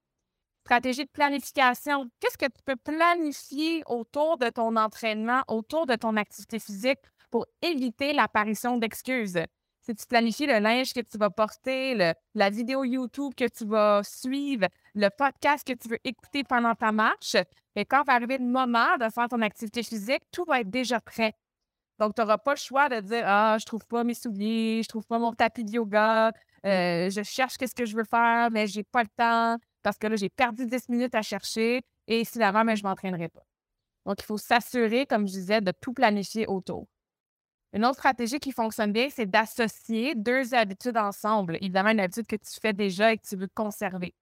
Stratégie 0.65 1.05
de 1.05 1.11
planification. 1.11 2.09
Qu'est-ce 2.21 2.39
que 2.39 2.47
tu 2.47 2.63
peux 2.65 2.77
planifier 2.77 3.83
autour 3.87 4.39
de 4.39 4.49
ton 4.51 4.77
entraînement, 4.77 5.43
autour 5.49 5.87
de 5.87 5.97
ton 5.97 6.17
activité 6.17 6.59
physique 6.59 7.01
pour 7.31 7.47
éviter 7.63 8.13
l'apparition 8.13 8.77
d'excuses? 8.77 9.41
Si 9.81 9.95
tu 9.95 10.07
planifies 10.07 10.47
le 10.47 10.59
linge 10.59 10.93
que 10.93 11.01
tu 11.01 11.17
vas 11.17 11.31
porter, 11.31 12.15
la 12.35 12.51
vidéo 12.51 12.85
YouTube 12.85 13.33
que 13.35 13.49
tu 13.49 13.65
vas 13.65 14.03
suivre, 14.05 14.69
le 14.95 15.09
podcast 15.09 15.67
que 15.67 15.73
tu 15.73 15.89
veux 15.89 15.99
écouter 16.05 16.45
pendant 16.45 16.75
ta 16.75 16.93
marche, 16.93 17.37
et 17.77 17.85
quand 17.85 18.03
va 18.05 18.15
arriver 18.15 18.39
le 18.39 18.47
moment 18.47 18.97
de 18.99 19.09
faire 19.09 19.29
ton 19.29 19.41
activité 19.43 19.83
physique, 19.83 20.23
tout 20.33 20.45
va 20.45 20.61
être 20.61 20.71
déjà 20.71 21.01
prêt. 21.01 21.35
Donc, 21.99 22.15
tu 22.15 22.21
n'auras 22.21 22.39
pas 22.39 22.53
le 22.53 22.59
choix 22.59 22.89
de 22.89 23.01
dire 23.01 23.23
Ah, 23.27 23.57
je 23.61 23.65
trouve 23.67 23.87
pas 23.87 24.05
mes 24.05 24.15
souliers, 24.15 24.81
je 24.83 24.89
trouve 24.89 25.07
pas 25.07 25.19
mon 25.19 25.33
tapis 25.33 25.65
de 25.65 25.73
yoga, 25.73 26.33
euh, 26.67 27.11
je 27.11 27.23
cherche 27.23 27.57
qu'est-ce 27.57 27.75
que 27.75 27.85
je 27.85 27.95
veux 27.97 28.05
faire, 28.05 28.51
mais 28.51 28.67
j'ai 28.67 28.85
pas 28.85 29.03
le 29.03 29.09
temps 29.17 29.59
parce 29.83 29.99
que 29.99 30.07
là, 30.07 30.17
j'ai 30.17 30.29
perdu 30.29 30.67
10 30.67 30.89
minutes 30.89 31.15
à 31.15 31.23
chercher 31.23 31.83
et 32.07 32.25
finalement, 32.25 32.65
mais 32.65 32.77
je 32.77 32.85
ne 32.85 32.89
m'entraînerai 32.89 33.29
pas. 33.29 33.45
Donc, 34.07 34.17
il 34.21 34.25
faut 34.25 34.39
s'assurer, 34.39 35.07
comme 35.07 35.27
je 35.27 35.33
disais, 35.33 35.61
de 35.61 35.73
tout 35.81 35.93
planifier 35.93 36.47
autour. 36.47 36.87
Une 37.73 37.85
autre 37.85 37.99
stratégie 37.99 38.41
qui 38.41 38.51
fonctionne 38.51 38.93
bien, 38.93 39.09
c'est 39.11 39.27
d'associer 39.27 40.15
deux 40.17 40.55
habitudes 40.55 40.97
ensemble. 40.97 41.57
Évidemment, 41.57 41.91
une 41.91 42.01
habitude 42.01 42.27
que 42.27 42.37
tu 42.37 42.61
fais 42.61 42.73
déjà 42.73 43.13
et 43.13 43.19
que 43.19 43.27
tu 43.27 43.37
veux 43.37 43.49
conserver. 43.55 44.15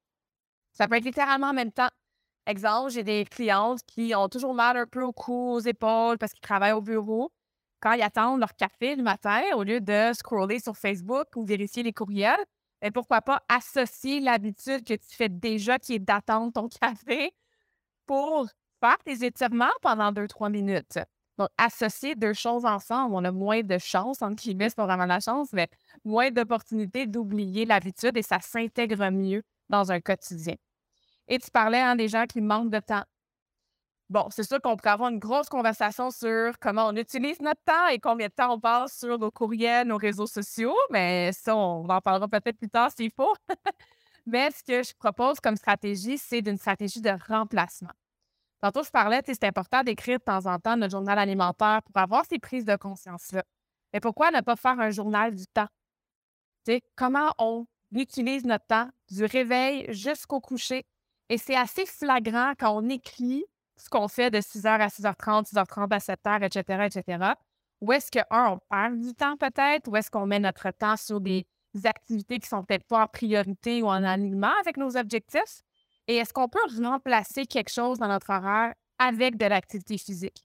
Ça 0.73 0.87
peut 0.87 0.97
être 0.97 1.05
littéralement 1.05 1.49
en 1.49 1.55
même 1.55 1.73
temps. 1.73 1.89
Exemple, 2.49 2.91
j'ai 2.93 3.05
des 3.05 3.27
clientes 3.27 3.81
qui 3.87 4.15
ont 4.15 4.27
toujours 4.29 4.55
mal 4.55 4.79
un 4.79 4.87
peu 4.87 5.03
au 5.03 5.13
cou, 5.13 5.53
aux 5.53 5.61
épaules 5.61 6.17
parce 6.17 6.33
qu'ils 6.33 6.41
travaillent 6.41 6.73
au 6.73 6.81
bureau. 6.81 7.31
Quand 7.81 7.93
ils 7.93 8.03
attendent 8.03 8.41
leur 8.41 8.57
café 8.57 8.97
le 8.97 9.03
matin, 9.03 9.43
au 9.55 9.65
lieu 9.65 9.83
de 9.83 10.13
scroller 10.15 10.59
sur 10.59 10.75
Facebook 10.75 11.27
ou 11.37 11.45
vérifier 11.45 11.83
les 11.83 11.93
courriels, 11.93 12.43
ben, 12.81 12.91
pourquoi 12.91 13.21
pas 13.21 13.43
associer 13.51 14.21
l'habitude 14.21 14.83
que 14.83 14.95
tu 14.95 15.15
fais 15.15 15.29
déjà 15.29 15.79
qui 15.79 15.97
est 15.97 15.99
d'attendre 15.99 16.51
ton 16.53 16.69
café 16.81 17.33
pour 18.07 18.49
faire 18.81 18.99
tes 19.05 19.25
étirements 19.27 19.67
pendant 19.83 20.11
deux, 20.13 20.29
trois 20.29 20.49
minutes. 20.49 20.99
Donc, 21.39 21.51
associer 21.59 22.15
deux 22.15 22.33
choses 22.33 22.65
ensemble, 22.65 23.15
on 23.15 23.25
a 23.25 23.33
moins 23.33 23.63
de 23.63 23.79
chances, 23.79 24.23
entre 24.23 24.43
guillemets, 24.43 24.71
c'est 24.71 24.77
pas 24.77 24.87
vraiment 24.87 25.07
la 25.07 25.21
chance, 25.21 25.53
mais 25.53 25.69
moins 26.05 26.31
d'opportunités 26.31 27.07
d'oublier 27.07 27.67
l'habitude 27.67 28.17
et 28.17 28.23
ça 28.23 28.41
s'intègre 28.41 29.11
mieux 29.11 29.43
dans 29.69 29.93
un 29.93 30.01
quotidien. 30.01 30.55
Et 31.29 31.39
tu 31.39 31.51
parlais 31.51 31.81
hein, 31.81 31.95
des 31.95 32.09
gens 32.09 32.27
qui 32.27 32.41
manquent 32.41 32.71
de 32.71 32.81
temps. 32.81 33.05
Bon, 34.09 34.29
c'est 34.31 34.43
sûr 34.43 34.61
qu'on 34.63 34.75
pourrait 34.75 34.91
avoir 34.91 35.11
une 35.11 35.19
grosse 35.19 35.51
conversation 35.51 36.11
sur 36.11 36.59
comment 36.59 36.87
on 36.89 36.97
utilise 36.97 37.41
notre 37.41 37.63
temps 37.63 37.89
et 37.89 37.99
combien 37.99 38.29
de 38.29 38.33
temps 38.33 38.55
on 38.55 38.59
passe 38.59 38.99
sur 38.99 39.19
nos 39.19 39.31
courriels, 39.31 39.87
nos 39.87 39.99
réseaux 39.99 40.27
sociaux, 40.27 40.75
mais 40.91 41.31
ça, 41.33 41.55
on 41.55 41.87
en 41.87 42.01
parlera 42.01 42.27
peut-être 42.27 42.57
plus 42.57 42.71
tard 42.71 42.91
s'il 42.97 43.11
faut. 43.11 43.35
mais 44.27 44.51
ce 44.51 44.65
que 44.65 44.83
je 44.83 44.95
propose 44.99 45.41
comme 45.41 45.57
stratégie, 45.57 46.17
c'est 46.17 46.41
d'une 46.41 46.57
stratégie 46.57 47.03
de 47.03 47.13
remplacement. 47.29 47.93
Tantôt, 48.63 48.83
je 48.83 48.91
parlais, 48.91 49.21
c'est 49.27 49.45
important 49.45 49.83
d'écrire 49.83 50.19
de 50.19 50.25
temps 50.25 50.47
en 50.47 50.59
temps 50.59 50.77
notre 50.77 50.93
journal 50.93 51.19
alimentaire 51.19 51.83
pour 51.83 51.97
avoir 52.01 52.25
ces 52.25 52.39
prises 52.39 52.65
de 52.65 52.77
conscience-là. 52.77 53.45
Mais 53.93 54.01
pourquoi 54.01 54.31
ne 54.31 54.41
pas 54.41 54.57
faire 54.57 54.81
un 54.81 54.91
journal 54.91 55.35
du 55.35 55.47
temps? 55.47 55.69
comment 56.97 57.33
on 57.39 57.67
utilise 57.95 58.45
notre 58.45 58.67
temps 58.67 58.89
du 59.11 59.25
réveil 59.25 59.87
jusqu'au 59.93 60.39
coucher. 60.41 60.85
Et 61.29 61.39
c'est 61.39 61.57
assez 61.57 61.85
flagrant 61.87 62.53
quand 62.59 62.77
on 62.77 62.89
écrit 62.89 63.45
ce 63.77 63.89
qu'on 63.89 64.09
fait 64.09 64.31
de 64.31 64.39
6h 64.39 64.67
à 64.67 64.89
6h30, 64.89 65.53
6h30 65.53 65.93
à 65.93 65.99
7h, 65.99 66.45
etc., 66.45 66.87
etc. 66.87 67.33
Où 67.81 67.93
est-ce 67.93 68.11
que, 68.11 68.19
un, 68.31 68.53
on 68.53 68.59
perd 68.71 68.99
du 68.99 69.15
temps 69.15 69.37
peut-être? 69.37 69.89
Ou 69.89 69.97
est-ce 69.97 70.11
qu'on 70.11 70.27
met 70.27 70.41
notre 70.41 70.71
temps 70.73 70.97
sur 70.97 71.21
des 71.21 71.47
activités 71.85 72.39
qui 72.39 72.49
sont 72.49 72.65
peut-être 72.65 72.87
pas 72.87 73.05
en 73.05 73.07
priorité 73.07 73.83
ou 73.83 73.87
en 73.87 74.03
alignement 74.03 74.53
avec 74.61 74.77
nos 74.77 74.97
objectifs? 74.97 75.63
Et 76.09 76.17
est-ce 76.17 76.33
qu'on 76.33 76.49
peut 76.49 76.59
remplacer 76.83 77.47
quelque 77.47 77.71
chose 77.71 77.99
dans 77.99 78.09
notre 78.09 78.31
horaire 78.31 78.75
avec 78.99 79.37
de 79.37 79.47
l'activité 79.47 79.99
physique? 79.99 80.43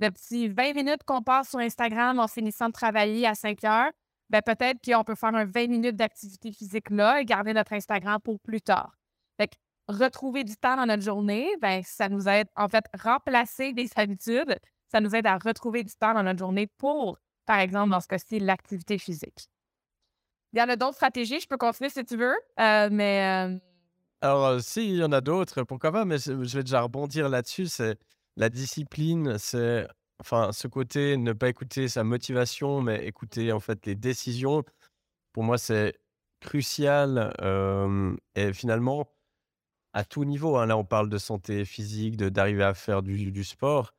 Le 0.00 0.10
petit 0.10 0.48
20 0.48 0.74
minutes 0.74 1.04
qu'on 1.04 1.22
passe 1.22 1.50
sur 1.50 1.60
Instagram 1.60 2.18
en 2.18 2.26
finissant 2.26 2.66
de 2.66 2.72
travailler 2.72 3.26
à 3.26 3.34
5 3.34 3.62
heures, 3.64 3.92
ben 4.30 4.42
peut-être 4.42 4.80
qu'on 4.84 5.04
peut 5.04 5.14
faire 5.14 5.34
un 5.34 5.44
20 5.44 5.68
minutes 5.68 5.96
d'activité 5.96 6.50
physique 6.50 6.90
là 6.90 7.20
et 7.20 7.24
garder 7.24 7.52
notre 7.52 7.74
Instagram 7.74 8.18
pour 8.20 8.40
plus 8.40 8.62
tard. 8.62 8.96
Fait 9.36 9.48
que 9.48 9.54
retrouver 9.92 10.44
du 10.44 10.56
temps 10.56 10.76
dans 10.76 10.86
notre 10.86 11.02
journée, 11.02 11.48
ben 11.60 11.82
ça 11.84 12.08
nous 12.08 12.28
aide, 12.28 12.48
en 12.56 12.68
fait, 12.68 12.84
remplacer 12.98 13.72
des 13.72 13.88
habitudes, 13.96 14.56
ça 14.88 15.00
nous 15.00 15.14
aide 15.14 15.26
à 15.26 15.38
retrouver 15.38 15.84
du 15.84 15.92
temps 15.94 16.14
dans 16.14 16.22
notre 16.22 16.38
journée 16.38 16.66
pour, 16.78 17.18
par 17.46 17.58
exemple, 17.58 17.90
dans 17.90 18.00
ce 18.00 18.08
cas-ci, 18.08 18.38
l'activité 18.38 18.98
physique. 18.98 19.48
Il 20.52 20.58
y 20.58 20.62
en 20.62 20.68
a 20.68 20.76
d'autres 20.76 20.94
stratégies, 20.94 21.40
je 21.40 21.46
peux 21.46 21.56
continuer 21.56 21.88
si 21.88 22.04
tu 22.04 22.16
veux, 22.16 22.36
euh, 22.60 22.88
mais 22.92 23.48
euh, 23.50 23.58
alors, 24.20 24.60
si, 24.60 24.88
il 24.88 24.96
y 24.96 25.04
en 25.04 25.10
a 25.10 25.20
d'autres, 25.20 25.64
pourquoi 25.64 25.90
pas, 25.90 26.04
mais 26.04 26.18
je 26.18 26.32
vais 26.32 26.62
déjà 26.62 26.82
rebondir 26.82 27.28
là-dessus. 27.28 27.66
C'est 27.66 27.98
la 28.36 28.48
discipline, 28.50 29.36
c'est 29.38 29.88
enfin 30.20 30.52
ce 30.52 30.68
côté 30.68 31.16
ne 31.16 31.32
pas 31.32 31.48
écouter 31.48 31.88
sa 31.88 32.04
motivation, 32.04 32.82
mais 32.82 33.04
écouter 33.04 33.50
en 33.50 33.58
fait 33.58 33.84
les 33.84 33.96
décisions. 33.96 34.62
Pour 35.32 35.42
moi, 35.42 35.58
c'est 35.58 35.98
crucial 36.40 37.32
et 38.36 38.52
finalement 38.52 39.08
à 39.92 40.04
tout 40.04 40.24
niveau. 40.24 40.56
Hein, 40.56 40.66
là, 40.66 40.76
on 40.76 40.84
parle 40.84 41.08
de 41.08 41.18
santé 41.18 41.64
physique, 41.64 42.16
de 42.16 42.28
d'arriver 42.28 42.64
à 42.64 42.74
faire 42.74 43.02
du, 43.02 43.30
du 43.30 43.44
sport, 43.44 43.94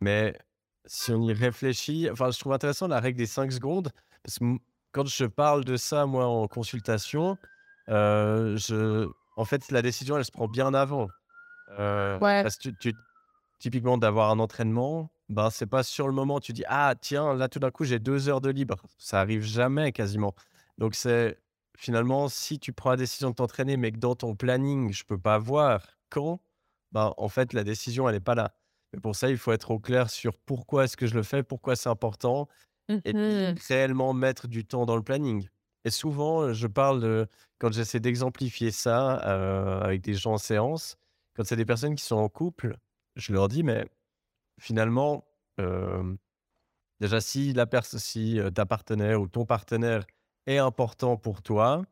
mais 0.00 0.36
si 0.86 1.12
on 1.12 1.22
y 1.22 1.32
réfléchit, 1.32 2.08
enfin, 2.10 2.30
je 2.30 2.38
trouve 2.38 2.52
intéressant 2.52 2.88
la 2.88 3.00
règle 3.00 3.18
des 3.18 3.26
5 3.26 3.52
secondes 3.52 3.90
parce 4.22 4.38
que 4.38 4.44
quand 4.92 5.06
je 5.06 5.24
parle 5.24 5.64
de 5.64 5.76
ça, 5.76 6.06
moi, 6.06 6.26
en 6.26 6.46
consultation, 6.46 7.38
je 7.88 9.08
en 9.36 9.44
fait, 9.44 9.70
la 9.70 9.82
décision, 9.82 10.16
elle 10.16 10.24
se 10.24 10.30
prend 10.30 10.48
bien 10.48 10.74
avant. 10.74 11.08
Euh, 11.78 12.18
parce 12.18 12.56
que 12.56 12.68
tu, 12.68 12.94
typiquement, 13.58 13.98
d'avoir 13.98 14.30
un 14.30 14.38
entraînement, 14.38 15.10
ben, 15.28 15.50
c'est 15.50 15.66
pas 15.66 15.82
sur 15.82 16.06
le 16.06 16.14
moment, 16.14 16.40
tu 16.40 16.52
dis 16.52 16.64
Ah, 16.68 16.94
tiens, 17.00 17.34
là, 17.34 17.48
tout 17.48 17.58
d'un 17.58 17.70
coup, 17.70 17.84
j'ai 17.84 17.98
deux 17.98 18.28
heures 18.28 18.40
de 18.40 18.50
libre. 18.50 18.76
Ça 18.98 19.20
arrive 19.20 19.42
jamais 19.42 19.92
quasiment. 19.92 20.34
Donc, 20.78 20.94
c'est 20.94 21.38
finalement, 21.76 22.28
si 22.28 22.58
tu 22.58 22.72
prends 22.72 22.90
la 22.90 22.96
décision 22.96 23.30
de 23.30 23.34
t'entraîner, 23.34 23.76
mais 23.76 23.92
que 23.92 23.98
dans 23.98 24.14
ton 24.14 24.34
planning, 24.34 24.92
je 24.92 25.04
peux 25.04 25.18
pas 25.18 25.38
voir 25.38 25.86
quand, 26.10 26.40
ben, 26.92 27.12
en 27.16 27.28
fait, 27.28 27.52
la 27.52 27.64
décision, 27.64 28.08
elle 28.08 28.14
n'est 28.14 28.20
pas 28.20 28.34
là. 28.34 28.54
Mais 28.92 29.00
pour 29.00 29.16
ça, 29.16 29.28
il 29.28 29.38
faut 29.38 29.52
être 29.52 29.70
au 29.70 29.78
clair 29.80 30.10
sur 30.10 30.38
pourquoi 30.38 30.84
est-ce 30.84 30.96
que 30.96 31.06
je 31.06 31.14
le 31.14 31.22
fais, 31.22 31.42
pourquoi 31.42 31.76
c'est 31.76 31.88
important, 31.88 32.48
et 32.88 33.12
mmh 33.12 33.56
réellement 33.68 34.12
mettre 34.12 34.46
du 34.46 34.64
temps 34.64 34.86
dans 34.86 34.96
le 34.96 35.02
planning. 35.02 35.48
Et 35.84 35.90
souvent, 35.90 36.52
je 36.52 36.66
parle 36.66 37.00
de, 37.00 37.26
quand 37.58 37.72
j'essaie 37.72 38.00
d'exemplifier 38.00 38.70
ça 38.70 39.14
avec 39.82 40.00
des 40.02 40.14
gens 40.14 40.34
en 40.34 40.38
séance, 40.38 40.96
quand 41.34 41.44
c'est 41.44 41.56
des 41.56 41.64
personnes 41.64 41.94
qui 41.94 42.04
sont 42.04 42.16
en 42.16 42.28
couple, 42.28 42.76
je 43.16 43.32
leur 43.32 43.48
dis, 43.48 43.62
mais 43.62 43.86
finalement, 44.60 45.24
déjà, 47.00 47.20
si, 47.20 47.52
la 47.52 47.66
si 47.82 48.38
ta 48.54 48.66
partenaire 48.66 49.20
ou 49.20 49.28
ton 49.28 49.44
partenaire 49.44 50.06
est 50.46 50.58
important 50.58 51.16
pour 51.16 51.42
toi, 51.42 51.84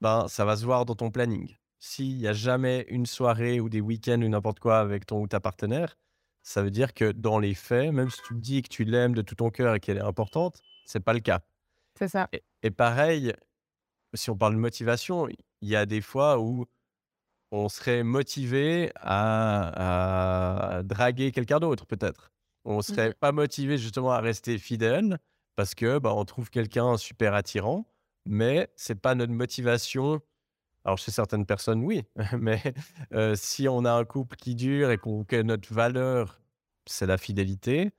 ben, 0.00 0.26
ça 0.28 0.44
va 0.44 0.56
se 0.56 0.64
voir 0.64 0.84
dans 0.84 0.94
ton 0.94 1.10
planning. 1.10 1.56
S'il 1.78 2.16
n'y 2.16 2.26
a 2.26 2.32
jamais 2.32 2.86
une 2.88 3.06
soirée 3.06 3.60
ou 3.60 3.68
des 3.68 3.80
week-ends 3.80 4.20
ou 4.22 4.28
n'importe 4.28 4.60
quoi 4.60 4.78
avec 4.78 5.06
ton 5.06 5.20
ou 5.20 5.28
ta 5.28 5.40
partenaire, 5.40 5.96
ça 6.42 6.62
veut 6.62 6.70
dire 6.70 6.92
que 6.92 7.12
dans 7.12 7.38
les 7.38 7.54
faits, 7.54 7.92
même 7.92 8.10
si 8.10 8.20
tu 8.26 8.34
dis 8.34 8.62
que 8.62 8.68
tu 8.68 8.84
l'aimes 8.84 9.14
de 9.14 9.22
tout 9.22 9.36
ton 9.36 9.50
cœur 9.50 9.74
et 9.76 9.80
qu'elle 9.80 9.98
est 9.98 10.00
importante, 10.00 10.60
c'est 10.84 11.00
pas 11.00 11.12
le 11.12 11.20
cas. 11.20 11.40
C'est 11.98 12.08
ça. 12.08 12.28
Et, 12.62 12.70
pareil, 12.70 13.32
si 14.14 14.30
on 14.30 14.36
parle 14.36 14.54
de 14.54 14.58
motivation, 14.58 15.28
il 15.28 15.68
y 15.68 15.76
a 15.76 15.86
des 15.86 16.00
fois 16.00 16.38
où 16.40 16.66
on 17.52 17.68
serait 17.68 18.02
motivé 18.02 18.90
à, 18.96 20.80
draguer 20.84 21.32
quelqu'un 21.32 21.60
d'autre, 21.60 21.86
peut-être. 21.86 22.32
On 22.64 22.74
ne 22.74 22.78
mmh 22.78 22.82
serait 22.82 23.14
pas 23.14 23.32
motivé 23.32 23.76
justement 23.76 24.12
à 24.12 24.20
rester 24.20 24.58
fidèle 24.58 25.18
parce 25.56 25.74
que 25.74 25.98
bah, 25.98 26.14
on 26.14 26.24
trouve 26.24 26.50
quelqu'un 26.50 26.96
super 26.96 27.34
attirant, 27.34 27.86
mais 28.26 28.70
c'est 28.76 29.00
pas 29.00 29.14
notre 29.14 29.32
motivation. 29.32 30.20
Alors 30.84 30.98
chez 30.98 31.12
certaines 31.12 31.46
personnes, 31.46 31.84
oui, 31.84 32.02
mais 32.38 32.60
si 33.34 33.68
on 33.68 33.84
a 33.84 33.92
un 33.92 34.04
couple 34.04 34.36
qui 34.36 34.54
dure 34.54 34.90
et 34.90 34.98
qu'on, 34.98 35.24
que 35.24 35.40
notre 35.40 35.72
valeur 35.72 36.40
c'est 36.86 37.06
la 37.06 37.18
fidélité, 37.18 37.92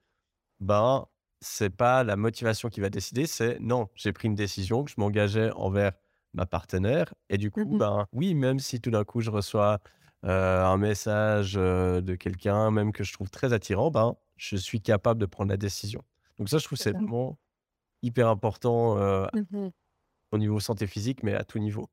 ben 0.59 1.07
c'est 1.41 1.69
pas 1.69 2.03
la 2.03 2.15
motivation 2.15 2.69
qui 2.69 2.79
va 2.79 2.89
décider, 2.89 3.25
c'est 3.25 3.59
non, 3.59 3.89
j'ai 3.95 4.13
pris 4.13 4.27
une 4.27 4.35
décision, 4.35 4.83
que 4.83 4.91
je 4.91 4.95
m'engageais 4.97 5.51
envers 5.51 5.91
ma 6.33 6.45
partenaire. 6.45 7.13
Et 7.29 7.37
du 7.37 7.51
coup, 7.51 7.65
mmh 7.65 7.77
ben 7.77 8.07
oui, 8.13 8.33
même 8.33 8.59
si 8.59 8.81
tout 8.81 8.91
d'un 8.91 9.03
coup 9.03 9.21
je 9.21 9.29
reçois 9.31 9.79
un 10.23 10.77
message 10.77 11.53
de 11.55 12.15
quelqu'un, 12.15 12.71
même 12.71 12.93
que 12.93 13.03
je 13.03 13.13
trouve 13.13 13.29
très 13.29 13.53
attirant, 13.53 13.91
ben 13.91 14.15
je 14.37 14.55
suis 14.55 14.81
capable 14.81 15.19
de 15.19 15.25
prendre 15.25 15.49
la 15.51 15.57
décision. 15.57 16.01
Donc 16.37 16.49
ça, 16.49 16.57
je 16.57 16.65
trouve 16.65 16.77
c'est 16.77 16.93
vraiment 16.93 17.37
hyper 18.03 18.27
important 18.27 18.95
mmh 19.33 19.69
au 20.33 20.37
niveau 20.39 20.59
santé 20.59 20.87
physique, 20.87 21.21
mais 21.21 21.35
à 21.35 21.43
tout 21.43 21.59
niveau. 21.59 21.87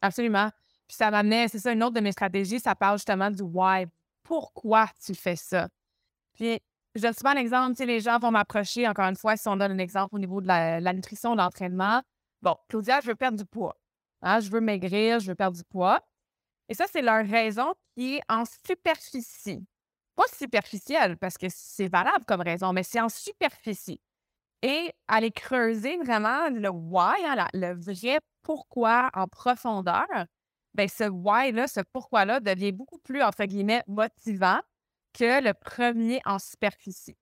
Absolument. 0.00 0.50
Puis 0.86 0.96
ça 0.96 1.10
m'amenait, 1.10 1.48
c'est 1.48 1.58
ça, 1.58 1.72
une 1.72 1.82
autre 1.82 1.94
de 1.94 2.00
mes 2.00 2.12
stratégies, 2.12 2.60
ça 2.60 2.74
parle 2.74 2.98
justement 2.98 3.30
du 3.30 3.42
why. 3.42 3.86
Pourquoi 4.22 4.88
tu 5.04 5.14
fais 5.14 5.36
ça? 5.36 5.68
Puis 6.34 6.60
je 6.94 7.02
donne 7.02 7.12
souvent 7.12 7.32
l'exemple, 7.32 7.72
tu 7.72 7.78
sais, 7.78 7.86
les 7.86 8.00
gens 8.00 8.18
vont 8.18 8.30
m'approcher, 8.30 8.86
encore 8.86 9.06
une 9.06 9.16
fois, 9.16 9.36
si 9.36 9.48
on 9.48 9.56
donne 9.56 9.72
un 9.72 9.78
exemple 9.78 10.14
au 10.14 10.18
niveau 10.18 10.40
de 10.40 10.46
la, 10.46 10.92
nutrition, 10.92 11.32
de 11.32 11.38
l'entraînement. 11.38 12.02
Bon, 12.40 12.56
Claudia, 12.68 13.00
je 13.00 13.08
veux 13.08 13.14
perdre 13.14 13.38
du 13.38 13.44
poids. 13.44 13.76
Hein, 14.20 14.40
je 14.40 14.50
veux 14.50 14.60
maigrir, 14.60 15.18
je 15.18 15.28
veux 15.28 15.34
perdre 15.34 15.56
du 15.56 15.64
poids. 15.64 16.00
Et 16.68 16.74
ça, 16.74 16.84
c'est 16.90 17.02
leur 17.02 17.26
raison 17.26 17.74
qui 17.96 18.16
est 18.16 18.22
en 18.28 18.44
superficie. 18.44 19.66
Pas 20.14 20.26
superficielle, 20.32 21.16
parce 21.16 21.38
que 21.38 21.46
c'est 21.48 21.88
valable 21.88 22.24
comme 22.26 22.42
raison, 22.42 22.72
mais 22.72 22.82
c'est 22.82 23.00
en 23.00 23.08
superficie. 23.08 24.00
Et 24.62 24.92
aller 25.08 25.32
creuser 25.32 25.96
vraiment 25.98 26.48
le 26.50 26.68
why, 26.70 27.24
hein, 27.26 27.48
le 27.52 27.74
vrai 27.74 28.20
pourquoi 28.42 29.10
en 29.14 29.26
profondeur, 29.26 30.06
bien, 30.74 30.88
ce 30.88 31.04
why-là, 31.04 31.66
ce 31.68 31.80
pourquoi-là 31.92 32.40
devient 32.40 32.72
beaucoup 32.72 32.98
plus, 32.98 33.22
entre 33.22 33.44
guillemets, 33.44 33.82
motivant 33.88 34.60
que 35.14 35.42
le 35.42 35.52
premier 35.54 36.20
en 36.24 36.38
superficie. 36.38 37.16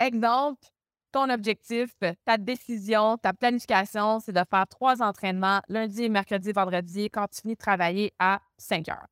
Exemple, 0.00 0.68
ton 1.12 1.30
objectif, 1.30 1.90
ta 2.24 2.38
décision, 2.38 3.18
ta 3.18 3.32
planification, 3.34 4.20
c'est 4.20 4.32
de 4.32 4.42
faire 4.50 4.66
trois 4.68 5.02
entraînements 5.02 5.62
lundi, 5.68 6.08
mercredi, 6.10 6.52
vendredi 6.52 7.10
quand 7.10 7.28
tu 7.28 7.42
finis 7.42 7.54
de 7.54 7.58
travailler 7.58 8.14
à 8.18 8.40
5 8.58 8.88
heures. 8.90 9.08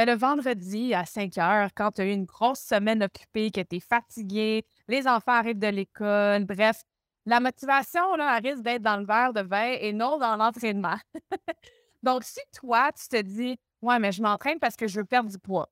Mais 0.00 0.06
ben, 0.06 0.14
le 0.14 0.18
vendredi 0.18 0.94
à 0.94 1.04
5 1.04 1.36
heures, 1.36 1.68
quand 1.74 1.90
tu 1.90 2.00
as 2.00 2.06
eu 2.06 2.12
une 2.12 2.24
grosse 2.24 2.60
semaine 2.60 3.02
occupée, 3.02 3.50
que 3.50 3.60
tu 3.60 3.76
es 3.76 3.80
fatigué, 3.80 4.64
les 4.88 5.06
enfants 5.06 5.32
arrivent 5.32 5.58
de 5.58 5.66
l'école, 5.66 6.46
bref, 6.46 6.80
la 7.26 7.38
motivation, 7.38 8.16
là, 8.16 8.38
elle 8.38 8.50
risque 8.50 8.62
d'être 8.62 8.80
dans 8.80 8.96
le 8.96 9.04
verre 9.04 9.34
de 9.34 9.42
vin 9.42 9.76
et 9.78 9.92
non 9.92 10.16
dans 10.16 10.36
l'entraînement. 10.36 10.96
Donc, 12.02 12.24
si 12.24 12.40
toi, 12.58 12.90
tu 12.92 13.08
te 13.08 13.20
dis, 13.20 13.58
ouais, 13.82 13.98
mais 13.98 14.10
je 14.10 14.22
m'entraîne 14.22 14.58
parce 14.58 14.74
que 14.74 14.86
je 14.86 15.00
veux 15.00 15.04
perdre 15.04 15.28
du 15.28 15.38
poids, 15.38 15.68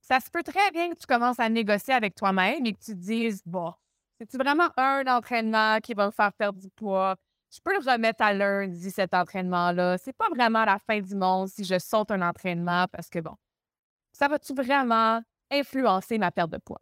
ça 0.00 0.18
se 0.18 0.28
peut 0.28 0.42
très 0.42 0.72
bien 0.72 0.90
que 0.90 0.98
tu 0.98 1.06
commences 1.06 1.38
à 1.38 1.48
négocier 1.48 1.94
avec 1.94 2.16
toi-même 2.16 2.66
et 2.66 2.72
que 2.72 2.80
tu 2.80 2.94
te 2.94 2.98
dises, 2.98 3.42
bon, 3.46 3.74
c'est-tu 4.18 4.38
vraiment 4.38 4.70
un 4.76 5.06
entraînement 5.06 5.78
qui 5.78 5.94
va 5.94 6.06
me 6.06 6.10
faire 6.10 6.32
perdre 6.32 6.58
du 6.58 6.68
poids? 6.68 7.14
Je 7.54 7.60
peux 7.60 7.72
le 7.72 7.88
remettre 7.88 8.20
à 8.22 8.32
lundi, 8.32 8.90
cet 8.90 9.14
entraînement-là. 9.14 9.96
C'est 9.98 10.12
pas 10.12 10.28
vraiment 10.28 10.64
la 10.64 10.80
fin 10.80 11.00
du 11.00 11.14
monde 11.14 11.48
si 11.48 11.62
je 11.62 11.78
saute 11.78 12.10
un 12.10 12.20
entraînement 12.22 12.86
parce 12.90 13.08
que, 13.08 13.20
bon, 13.20 13.36
ça 14.12 14.26
va-tu 14.26 14.54
vraiment 14.54 15.22
influencer 15.52 16.18
ma 16.18 16.32
perte 16.32 16.50
de 16.50 16.58
poids? 16.58 16.80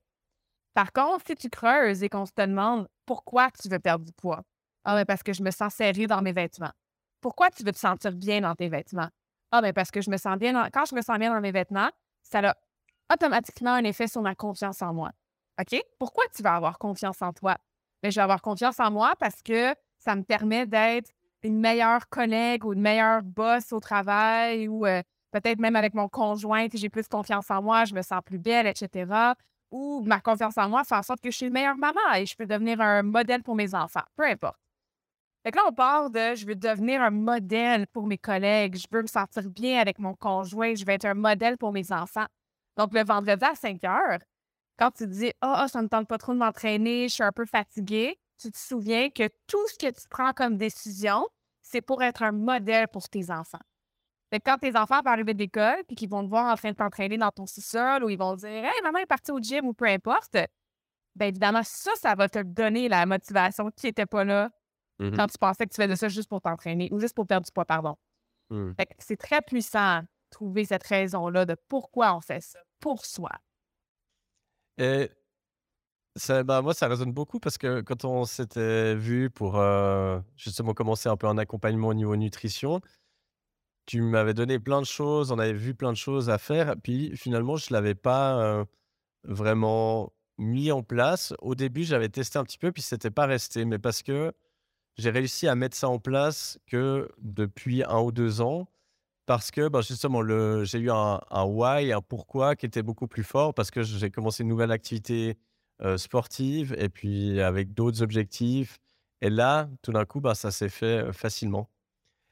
Par 0.73 0.93
contre, 0.93 1.27
si 1.27 1.35
tu 1.35 1.51
creuses 1.51 2.03
et 2.03 2.09
qu'on 2.09 2.25
se 2.25 2.33
demande 2.35 2.89
pourquoi 3.05 3.51
tu 3.51 3.69
veux 3.69 3.81
perdre 3.81 4.07
du 4.07 4.13
poids, 4.13 4.43
ah, 4.85 4.95
ben 4.95 5.05
parce 5.05 5.23
que 5.23 5.35
je 5.35 5.43
me 5.43 5.51
sens 5.51 5.75
serrée 5.75 6.07
dans 6.07 6.23
mes 6.23 6.33
vêtements. 6.33 6.73
Pourquoi 7.21 7.51
tu 7.51 7.65
veux 7.65 7.73
te 7.73 7.79
sentir 7.79 8.13
bien 8.13 8.41
dans 8.41 8.55
tes 8.55 8.71
vêtements? 8.71 9.11
Ah, 9.51 9.61
ben 9.61 9.75
parce 9.75 9.91
que 9.91 10.01
je 10.01 10.09
me 10.09 10.17
sens 10.17 10.39
bien 10.39 10.71
quand 10.71 10.87
je 10.87 10.95
me 10.95 11.03
sens 11.03 11.19
bien 11.19 11.35
dans 11.35 11.41
mes 11.43 11.53
vêtements, 11.53 11.91
ça 12.23 12.39
a 12.39 12.57
automatiquement 13.13 13.75
un 13.75 13.85
effet 13.85 14.07
sur 14.07 14.23
ma 14.23 14.35
confiance 14.35 14.81
en 14.81 14.95
moi. 14.95 15.11
OK? 15.61 15.79
Pourquoi 15.99 16.25
tu 16.35 16.43
vas 16.43 16.55
avoir 16.55 16.79
confiance 16.79 17.21
en 17.21 17.35
toi? 17.35 17.59
Bien, 18.03 18.11
je 18.11 18.17
vais 18.17 18.23
avoir 18.23 18.41
confiance 18.41 18.81
en 18.81 18.91
moi 18.91 19.13
parce 19.21 19.43
que 19.43 19.75
ça 20.03 20.17
me 20.17 20.23
permet 20.23 20.67
d'être 20.67 21.11
une 21.43 21.59
meilleure 21.59 22.09
collègue 22.09 22.65
ou 22.65 22.73
une 22.73 22.81
meilleure 22.81 23.23
boss 23.23 23.73
au 23.73 23.81
travail 23.81 24.69
ou 24.69 24.87
euh, 24.87 25.03
peut-être 25.33 25.59
même 25.59 25.77
avec 25.77 25.95
mon 25.95 26.09
conjoint, 26.09 26.67
j'ai 26.73 26.89
plus 26.89 27.09
confiance 27.09 27.51
en 27.51 27.63
moi, 27.63 27.85
je 27.85 27.95
me 27.95 28.03
sens 28.03 28.21
plus 28.25 28.39
belle, 28.39 28.67
etc. 28.67 29.35
Ou 29.71 30.03
ma 30.05 30.21
confiance 30.21 30.59
en 30.59 30.69
moi 30.69 30.85
fait 30.85 30.95
en 30.95 31.03
sorte 31.03 31.21
que 31.21 31.31
je 31.31 31.37
suis 31.37 31.47
une 31.47 31.53
meilleure 31.53 31.77
maman 31.77 32.15
et 32.17 32.27
je 32.27 32.37
peux 32.37 32.47
devenir 32.47 32.81
un 32.81 33.03
modèle 33.03 33.43
pour 33.43 33.55
mes 33.55 33.75
enfants, 33.75 34.05
peu 34.17 34.25
importe. 34.25 34.59
Fait 35.45 35.51
que 35.51 35.57
là, 35.57 35.65
on 35.69 35.73
part 35.73 36.11
de 36.11 36.35
je 36.37 36.47
veux 36.47 36.55
devenir 36.55 37.03
un 37.03 37.11
modèle 37.11 37.87
pour 37.89 38.07
mes 38.07 38.19
collègues, 38.19 38.77
je 38.77 38.87
veux 38.93 39.03
me 39.03 39.09
sentir 39.09 39.51
bien 39.51 39.81
avec 39.81 39.99
mon 39.99 40.15
conjoint, 40.15 40.75
je 40.75 40.85
veux 40.85 40.93
être 40.93 41.05
un 41.05 41.15
modèle 41.15 41.59
pour 41.59 41.73
mes 41.73 41.91
enfants. 41.91 42.27
Donc, 42.77 42.95
le 42.95 43.05
vendredi 43.05 43.45
à 43.45 43.55
5 43.55 43.83
heures, 43.85 44.21
quand 44.79 44.93
tu 44.93 45.07
dis 45.09 45.33
Ah, 45.41 45.63
oh, 45.65 45.69
ça 45.69 45.79
ne 45.81 45.85
me 45.85 45.89
tente 45.89 46.07
pas 46.07 46.19
trop 46.19 46.33
de 46.33 46.39
m'entraîner, 46.39 47.09
je 47.09 47.15
suis 47.15 47.23
un 47.25 47.33
peu 47.33 47.45
fatiguée, 47.45 48.17
tu 48.43 48.51
te 48.51 48.59
souviens 48.59 49.11
que 49.11 49.29
tout 49.47 49.67
ce 49.69 49.79
que 49.79 49.91
tu 49.91 50.09
prends 50.09 50.33
comme 50.33 50.57
décision, 50.57 51.27
c'est 51.63 51.81
pour 51.81 52.03
être 52.03 52.23
un 52.23 52.33
modèle 52.33 52.89
pour 52.89 53.09
tes 53.09 53.31
enfants. 53.31 53.61
Fait 54.31 54.41
quand 54.41 54.59
tes 54.59 54.77
enfants 54.77 55.01
vont 55.03 55.11
arriver 55.11 55.35
d'école 55.35 55.83
puis 55.87 55.95
qu'ils 55.95 56.09
vont 56.09 56.25
te 56.25 56.29
voir 56.29 56.53
en 56.53 56.57
train 56.57 56.71
de 56.71 56.77
t'entraîner 56.77 57.19
dans 57.19 57.31
ton 57.31 57.47
sous-sol 57.47 58.03
ou 58.05 58.09
ils 58.09 58.19
vont 58.19 58.35
dire 58.35 58.49
Hey, 58.49 58.83
maman 58.83 58.99
est 58.99 59.07
partie 59.07 59.31
au 59.31 59.39
gym 59.39 59.67
ou 59.67 59.75
peu 59.75 59.87
importe, 59.87 60.37
bien 61.15 61.29
évidemment, 61.29 61.63
ça, 61.63 61.91
ça 61.97 62.15
va 62.15 62.29
te 62.29 62.43
donner 62.43 62.89
la 62.89 63.07
motivation 63.07 63.71
qui 63.71 63.87
n'était 63.87 64.07
pas 64.07 64.25
là 64.25 64.51
mmh 64.99 65.17
quand 65.17 65.27
tu 65.27 65.39
pensais 65.39 65.67
que 65.67 65.75
tu 65.75 65.83
faisais 65.83 65.97
ça 65.97 66.09
juste 66.09 66.29
pour 66.29 66.41
t'entraîner 66.41 66.89
ou 66.93 66.99
juste 66.99 67.15
pour 67.15 67.27
perdre 67.27 67.45
du 67.45 67.53
poids, 67.53 67.65
pardon. 67.65 67.97
Mmh. 68.51 68.73
c'est 68.99 69.17
très 69.17 69.41
puissant 69.41 70.03
trouver 70.31 70.65
cette 70.65 70.83
raison-là 70.83 71.47
de 71.47 71.57
pourquoi 71.69 72.15
on 72.15 72.21
fait 72.21 72.41
ça 72.41 72.59
pour 72.81 73.05
soi. 73.07 73.31
Et 74.79 75.11
bah, 76.45 76.63
moi, 76.63 76.75
ça 76.75 76.89
résonne 76.89 77.13
beaucoup 77.13 77.41
parce 77.41 77.59
que 77.59 77.81
quand 77.81 78.05
on 78.05 78.25
s'était 78.25 78.95
vu 78.95 79.31
pour 79.31 79.61
justement 80.37 80.75
commencer 80.75 81.09
un 81.09 81.17
peu 81.17 81.27
un 81.27 81.39
accompagnement 81.39 81.89
au 81.89 81.95
niveau 81.95 82.17
nutrition, 82.17 82.81
tu 83.87 84.01
m'avais 84.01 84.35
donné 84.35 84.59
plein 84.59 84.81
de 84.81 84.87
choses, 84.87 85.33
on 85.33 85.39
avait 85.39 85.53
vu 85.53 85.75
plein 85.75 85.93
de 85.93 85.97
choses 85.97 86.31
à 86.31 86.39
faire, 86.39 86.75
puis 86.83 87.17
finalement, 87.17 87.57
je 87.57 87.67
ne 87.71 87.75
l'avais 87.75 87.95
pas 87.95 88.65
vraiment 89.25 90.13
mis 90.39 90.73
en 90.73 90.83
place. 90.83 91.35
Au 91.41 91.55
début, 91.55 91.85
j'avais 91.85 92.09
testé 92.09 92.39
un 92.39 92.45
petit 92.45 92.59
peu, 92.59 92.73
puis 92.73 92.83
c'était 92.83 93.11
pas 93.11 93.27
resté, 93.27 93.65
mais 93.65 93.79
parce 93.79 94.03
que 94.03 94.33
j'ai 94.97 95.11
réussi 95.11 95.49
à 95.49 95.55
mettre 95.55 95.77
ça 95.77 95.89
en 95.89 95.99
place 95.99 96.59
que 96.67 97.09
depuis 97.19 97.83
un 97.85 98.01
ou 98.01 98.13
deux 98.13 98.41
ans 98.41 98.69
parce 99.27 99.51
que 99.51 99.69
bah, 99.69 99.81
justement, 99.83 100.23
j'ai 100.65 100.79
eu 100.79 100.91
un, 100.91 101.21
why, 101.33 101.93
un 101.93 102.03
pourquoi 102.03 102.57
qui 102.57 102.67
était 102.67 102.83
beaucoup 102.83 103.07
plus 103.09 103.25
fort 103.25 103.55
parce 103.55 103.71
que 103.71 103.83
j'ai 103.83 104.11
commencé 104.11 104.43
une 104.43 104.49
nouvelle 104.49 104.73
activité 104.73 105.39
sportive 105.97 106.75
et 106.79 106.89
puis 106.89 107.41
avec 107.41 107.75
d'autres 107.75 108.03
objectifs. 108.03 108.79
Et 109.21 109.31
là, 109.31 109.69
tout 109.83 109.93
d'un 109.93 110.05
coup, 110.05 110.21
bah, 110.21 110.35
ça 110.35 110.51
s'est 110.51 110.69
fait 110.69 111.13
facilement. 111.13 111.71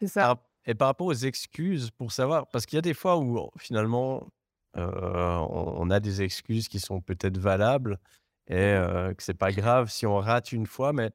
C'est 0.01 0.09
ça. 0.09 0.41
Et 0.67 0.75
par 0.75 0.89
rapport 0.89 1.07
aux 1.07 1.15
excuses, 1.15 1.91
pour 1.91 2.13
savoir, 2.13 2.47
parce 2.49 2.67
qu'il 2.67 2.77
y 2.77 2.79
a 2.79 2.83
des 2.83 2.95
fois 2.95 3.19
où 3.19 3.51
finalement, 3.59 4.29
on, 4.75 5.91
a 5.91 6.01
des 6.01 6.23
excuses 6.23 6.69
qui 6.69 6.79
sont 6.79 7.01
peut-être 7.01 7.39
valables 7.39 7.99
et 8.47 8.77
que 9.17 9.23
c'est 9.23 9.35
pas 9.35 9.53
grave 9.53 9.91
si 9.91 10.07
on 10.07 10.19
rate 10.19 10.53
une 10.53 10.67
fois, 10.67 10.93
mais 10.93 11.11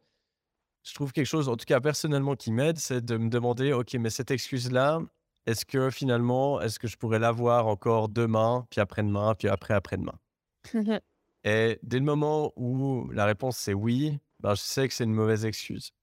je 0.86 0.94
trouve 0.94 1.12
quelque 1.12 1.26
chose, 1.26 1.50
en 1.50 1.58
tout 1.58 1.66
cas 1.66 1.80
personnellement, 1.80 2.36
qui 2.36 2.52
m'aide, 2.52 2.78
c'est 2.78 3.04
de 3.04 3.18
me 3.18 3.30
demander, 3.30 3.74
OK, 3.74 3.94
mais 3.96 4.10
cette 4.10 4.32
excuse-là, 4.32 5.00
est-ce 5.46 5.66
que 5.66 5.90
finalement, 5.90 6.62
est-ce 6.62 6.80
que 6.80 6.88
je 6.88 6.96
pourrais 6.96 7.20
l'avoir 7.20 7.68
encore 7.68 8.08
demain, 8.08 8.66
puis 8.70 8.82
après-demain, 8.82 9.36
puis 9.36 9.48
après-après-demain? 9.48 10.18
Et 11.45 11.79
dès 11.84 11.99
le 11.99 12.05
moment 12.05 12.51
où 12.55 13.10
la 13.12 13.25
réponse 13.25 13.58
c'est 13.58 13.75
oui, 13.75 14.19
ben, 14.39 14.55
je 14.55 14.62
sais 14.62 14.88
que 14.88 14.93
c'est 14.93 15.03
une 15.03 15.13
mauvaise 15.13 15.45
excuse. 15.45 15.93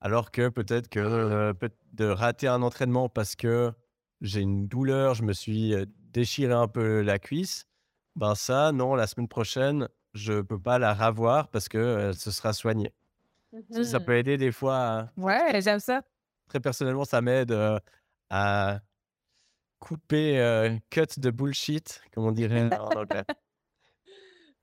Alors 0.00 0.30
que 0.30 0.48
peut-être 0.48 0.88
que 0.88 1.00
euh, 1.00 1.52
de 1.92 2.06
rater 2.06 2.46
un 2.46 2.62
entraînement 2.62 3.08
parce 3.08 3.34
que 3.34 3.72
j'ai 4.20 4.40
une 4.40 4.68
douleur, 4.68 5.14
je 5.14 5.24
me 5.24 5.32
suis 5.32 5.74
euh, 5.74 5.86
déchiré 6.12 6.52
un 6.52 6.68
peu 6.68 7.00
la 7.00 7.18
cuisse, 7.18 7.66
ben 8.14 8.36
ça, 8.36 8.70
non, 8.70 8.94
la 8.94 9.08
semaine 9.08 9.28
prochaine, 9.28 9.88
je 10.14 10.34
ne 10.34 10.42
peux 10.42 10.58
pas 10.58 10.78
la 10.78 10.94
revoir 10.94 11.48
parce 11.48 11.68
que 11.68 11.78
euh, 11.78 12.12
se 12.12 12.30
sera 12.30 12.52
soigné. 12.52 12.92
Ça 13.82 13.98
peut 13.98 14.16
aider 14.16 14.36
des 14.36 14.52
fois. 14.52 14.76
À... 14.76 15.10
Ouais, 15.16 15.60
j'aime 15.62 15.80
ça. 15.80 16.02
Très 16.48 16.60
personnellement, 16.60 17.04
ça 17.04 17.20
m'aide 17.20 17.56
à 18.30 18.80
couper, 19.80 20.78
cut 20.90 21.18
de 21.18 21.30
bullshit, 21.30 22.02
comme 22.12 22.24
on 22.24 22.32
dirait 22.32 22.72
en 22.78 23.00
anglais. 23.00 23.24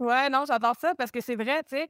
Ouais, 0.04 0.30
non, 0.30 0.44
j'adore 0.46 0.76
ça 0.80 0.94
parce 0.96 1.12
que 1.12 1.22
c'est 1.22 1.36
vrai, 1.36 1.64
tu 1.64 1.78
sais, 1.78 1.90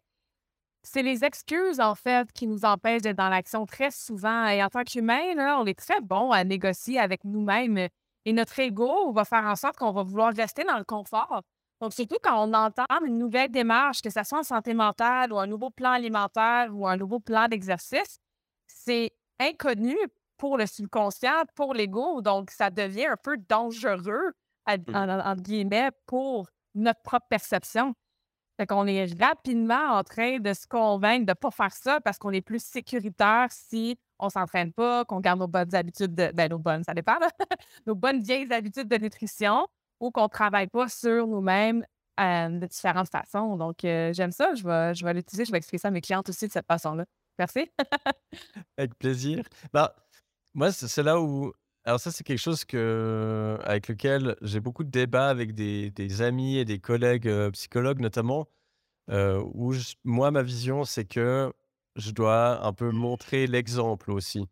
c'est 0.84 1.02
les 1.02 1.24
excuses, 1.24 1.80
en 1.80 1.96
fait, 1.96 2.32
qui 2.34 2.46
nous 2.46 2.66
empêchent 2.66 3.02
d'être 3.02 3.18
dans 3.18 3.30
l'action 3.30 3.66
très 3.66 3.90
souvent. 3.90 4.48
Et 4.48 4.64
en 4.64 4.70
tant 4.70 4.84
qu'humain, 4.84 5.58
on 5.58 5.66
est 5.66 5.80
très 5.80 6.02
bon 6.02 6.32
à 6.32 6.44
négocier 6.44 7.00
avec 7.00 7.24
nous-mêmes. 7.24 7.88
Et 8.26 8.34
notre 8.34 8.60
ego 8.60 9.12
va 9.14 9.26
faire 9.26 9.46
en 9.46 9.56
sorte 9.56 9.78
qu'on 9.78 9.92
va 9.92 10.04
vouloir 10.04 10.34
rester 10.34 10.64
dans 10.64 10.78
le 10.78 10.84
confort. 10.84 11.42
Donc, 11.82 11.94
surtout 11.94 12.18
quand 12.22 12.48
on 12.48 12.54
entend 12.54 12.86
une 13.06 13.18
nouvelle 13.18 13.50
démarche, 13.50 14.02
que 14.02 14.10
ce 14.10 14.24
soit 14.24 14.40
en 14.40 14.44
santé 14.44 14.74
mentale 14.74 15.34
ou 15.34 15.40
un 15.40 15.48
nouveau 15.48 15.70
plan 15.70 15.92
alimentaire 15.92 16.70
ou 16.72 16.88
un 16.88 16.98
nouveau 16.98 17.20
plan 17.20 17.48
d'exercice, 17.48 18.20
c'est 18.68 19.12
inconnu 19.40 19.98
pour 20.38 20.58
le 20.58 20.66
subconscient, 20.66 21.44
pour 21.56 21.74
l'ego. 21.74 22.22
Donc, 22.22 22.52
ça 22.52 22.70
devient 22.70 23.08
un 23.08 23.18
peu 23.22 23.38
dangereux, 23.38 24.34
mmh. 24.68 24.96
entre 24.96 25.42
guillemets, 25.42 25.92
pour 26.06 26.50
notre 26.76 27.02
propre 27.02 27.28
perception. 27.30 27.94
Fait 28.64 28.68
qu'on 28.68 28.88
est 28.88 29.22
rapidement 29.22 29.98
en 29.98 30.04
train 30.04 30.40
de 30.40 30.54
se 30.54 30.66
convaincre 30.66 31.26
de 31.26 31.32
ne 31.32 31.34
pas 31.34 31.52
faire 31.52 31.74
ça 31.74 32.00
parce 32.00 32.18
qu'on 32.18 32.32
est 32.32 32.40
plus 32.40 32.64
sécuritaire 32.64 33.48
si 33.50 33.98
on 34.20 34.28
ne 34.28 34.32
s'entraîne 34.32 34.72
pas, 34.72 35.04
qu'on 35.04 35.20
garde 35.20 35.42
nos 35.42 35.50
bonnes 35.50 35.76
habitudes 35.76 36.16
de. 36.16 36.32
Ben, 36.34 36.50
nos 36.50 36.60
bonnes, 36.60 36.82
ça 36.86 36.94
dépend, 36.94 37.18
nos 37.88 37.94
bonnes 37.94 38.22
vieilles 38.22 38.48
habitudes 38.54 38.88
de 38.88 38.96
nutrition 38.96 39.68
ou 40.00 40.12
qu'on 40.12 40.24
ne 40.24 40.28
travaille 40.30 40.68
pas 40.68 40.88
sur 40.88 41.28
nous-mêmes 41.28 41.86
euh, 42.22 42.48
de 42.48 42.66
différentes 42.66 43.10
façons. 43.10 43.58
Donc, 43.58 43.84
euh, 43.84 44.14
j'aime 44.14 44.32
ça. 44.32 44.56
Je 44.56 44.64
vais, 44.66 44.94
je 44.94 45.04
vais 45.04 45.14
l'utiliser. 45.14 45.44
Je 45.44 45.52
vais 45.52 45.58
expliquer 45.58 45.82
ça 45.82 45.90
à 45.90 45.92
mes 45.92 46.00
clientes 46.00 46.30
aussi 46.30 46.48
de 46.48 46.54
cette 46.54 46.68
façon-là. 46.68 47.04
Merci. 47.38 47.70
Avec 48.78 48.98
plaisir. 48.98 49.44
Bah, 49.74 49.94
moi, 50.54 50.72
c'est 50.72 51.04
là 51.04 51.20
où 51.20 51.52
Alors 51.86 52.00
ça, 52.00 52.12
c'est 52.12 52.24
quelque 52.24 52.38
chose 52.40 52.64
que 52.66 53.58
avec 53.64 53.88
lequel 53.90 54.36
j'ai 54.42 54.60
beaucoup 54.62 54.84
de 54.86 54.90
débats 54.90 55.30
avec 55.30 55.54
des 55.54 55.92
des 55.92 56.22
amis 56.22 56.58
et 56.58 56.66
des 56.66 56.80
collègues, 56.80 57.30
psychologues 57.52 58.00
notamment, 58.00 58.48
où 59.12 59.74
moi, 60.06 60.32
ma 60.32 60.44
vision, 60.44 60.86
c'est 60.86 61.06
que 61.06 61.54
je 61.98 62.12
dois 62.12 62.66
un 62.66 62.74
peu 62.74 62.92
montrer 62.92 63.48
l'exemple 63.48 64.12
aussi 64.12 64.48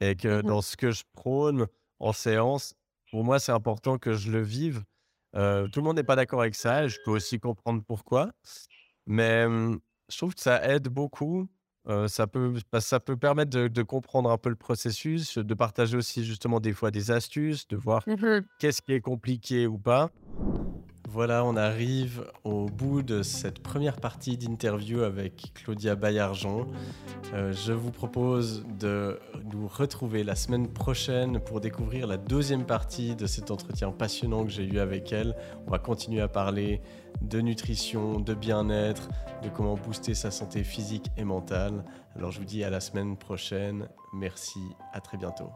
et 0.00 0.16
que 0.16 0.42
Mmh 0.42 0.42
dans 0.42 0.62
ce 0.62 0.76
que 0.76 0.90
je 0.92 1.04
prône 1.14 1.66
en 2.00 2.12
séance, 2.12 2.74
pour 3.12 3.24
moi, 3.24 3.38
c'est 3.40 3.52
important 3.52 3.98
que 3.98 4.14
je 4.14 4.30
le 4.32 4.42
vive. 4.42 4.84
Tout 5.34 5.80
le 5.80 5.82
monde 5.82 5.96
n'est 5.96 6.04
pas 6.04 6.16
d'accord 6.16 6.40
avec 6.42 6.54
ça 6.56 6.84
et 6.84 6.88
je 6.90 7.00
peux 7.04 7.12
aussi 7.12 7.40
comprendre 7.40 7.82
pourquoi. 7.86 8.32
Mais, 9.06 9.46
mmh, 9.48 9.80
je 10.10 10.16
trouve 10.18 10.34
que 10.34 10.40
ça 10.42 10.64
aide 10.68 10.88
beaucoup, 10.88 11.48
heu, 11.88 12.08
ça 12.08 12.26
peut 12.26 12.54
bah, 12.72 12.80
ça 12.80 13.00
peut 13.00 13.16
permettre 13.16 13.50
de 13.50 13.68
de 13.68 13.82
comprendre 13.82 14.30
un 14.30 14.38
peu 14.38 14.50
le 14.50 14.56
processus, 14.56 15.38
de 15.38 15.54
partager 15.54 15.96
aussi 15.96 16.24
justement 16.24 16.60
des 16.60 16.72
fois 16.72 16.90
des 16.90 17.10
astuces, 17.10 17.66
de 17.68 17.76
voir 17.76 18.06
Mmh 18.06 18.44
qu'est-ce 18.58 18.82
qui 18.82 18.92
est 18.94 19.00
compliqué 19.00 19.66
ou 19.66 19.78
pas. 19.78 20.10
Voilà, 21.14 21.44
on 21.44 21.54
arrive 21.54 22.24
au 22.42 22.66
bout 22.66 23.02
de 23.02 23.22
cette 23.22 23.60
première 23.60 23.98
partie 23.98 24.36
d'interview 24.36 25.02
avec 25.02 25.52
Claudia 25.54 25.94
Baillargeon. 25.94 26.66
Heu, 27.32 27.52
je 27.52 27.72
vous 27.72 27.92
propose 27.92 28.64
de 28.80 29.20
nous 29.52 29.68
retrouver 29.68 30.24
la 30.24 30.34
semaine 30.34 30.66
prochaine 30.66 31.38
pour 31.38 31.60
découvrir 31.60 32.08
la 32.08 32.16
deuxième 32.16 32.66
partie 32.66 33.14
de 33.14 33.28
cet 33.28 33.52
entretien 33.52 33.92
passionnant 33.92 34.42
que 34.42 34.50
j'ai 34.50 34.64
eu 34.64 34.80
avec 34.80 35.12
elle. 35.12 35.36
On 35.68 35.70
va 35.70 35.78
continuer 35.78 36.20
à 36.20 36.26
parler 36.26 36.80
de 37.22 37.40
nutrition, 37.40 38.18
de 38.18 38.34
bien-être, 38.34 39.08
de 39.44 39.48
comment 39.50 39.76
booster 39.76 40.14
sa 40.14 40.32
santé 40.32 40.64
physique 40.64 41.12
et 41.16 41.22
mentale. 41.22 41.84
Alors 42.16 42.32
je 42.32 42.40
vous 42.40 42.44
dis 42.44 42.64
à 42.64 42.70
la 42.70 42.80
semaine 42.80 43.16
prochaine. 43.16 43.86
Merci, 44.14 44.58
à 44.92 45.00
très 45.00 45.16
bientôt. 45.16 45.52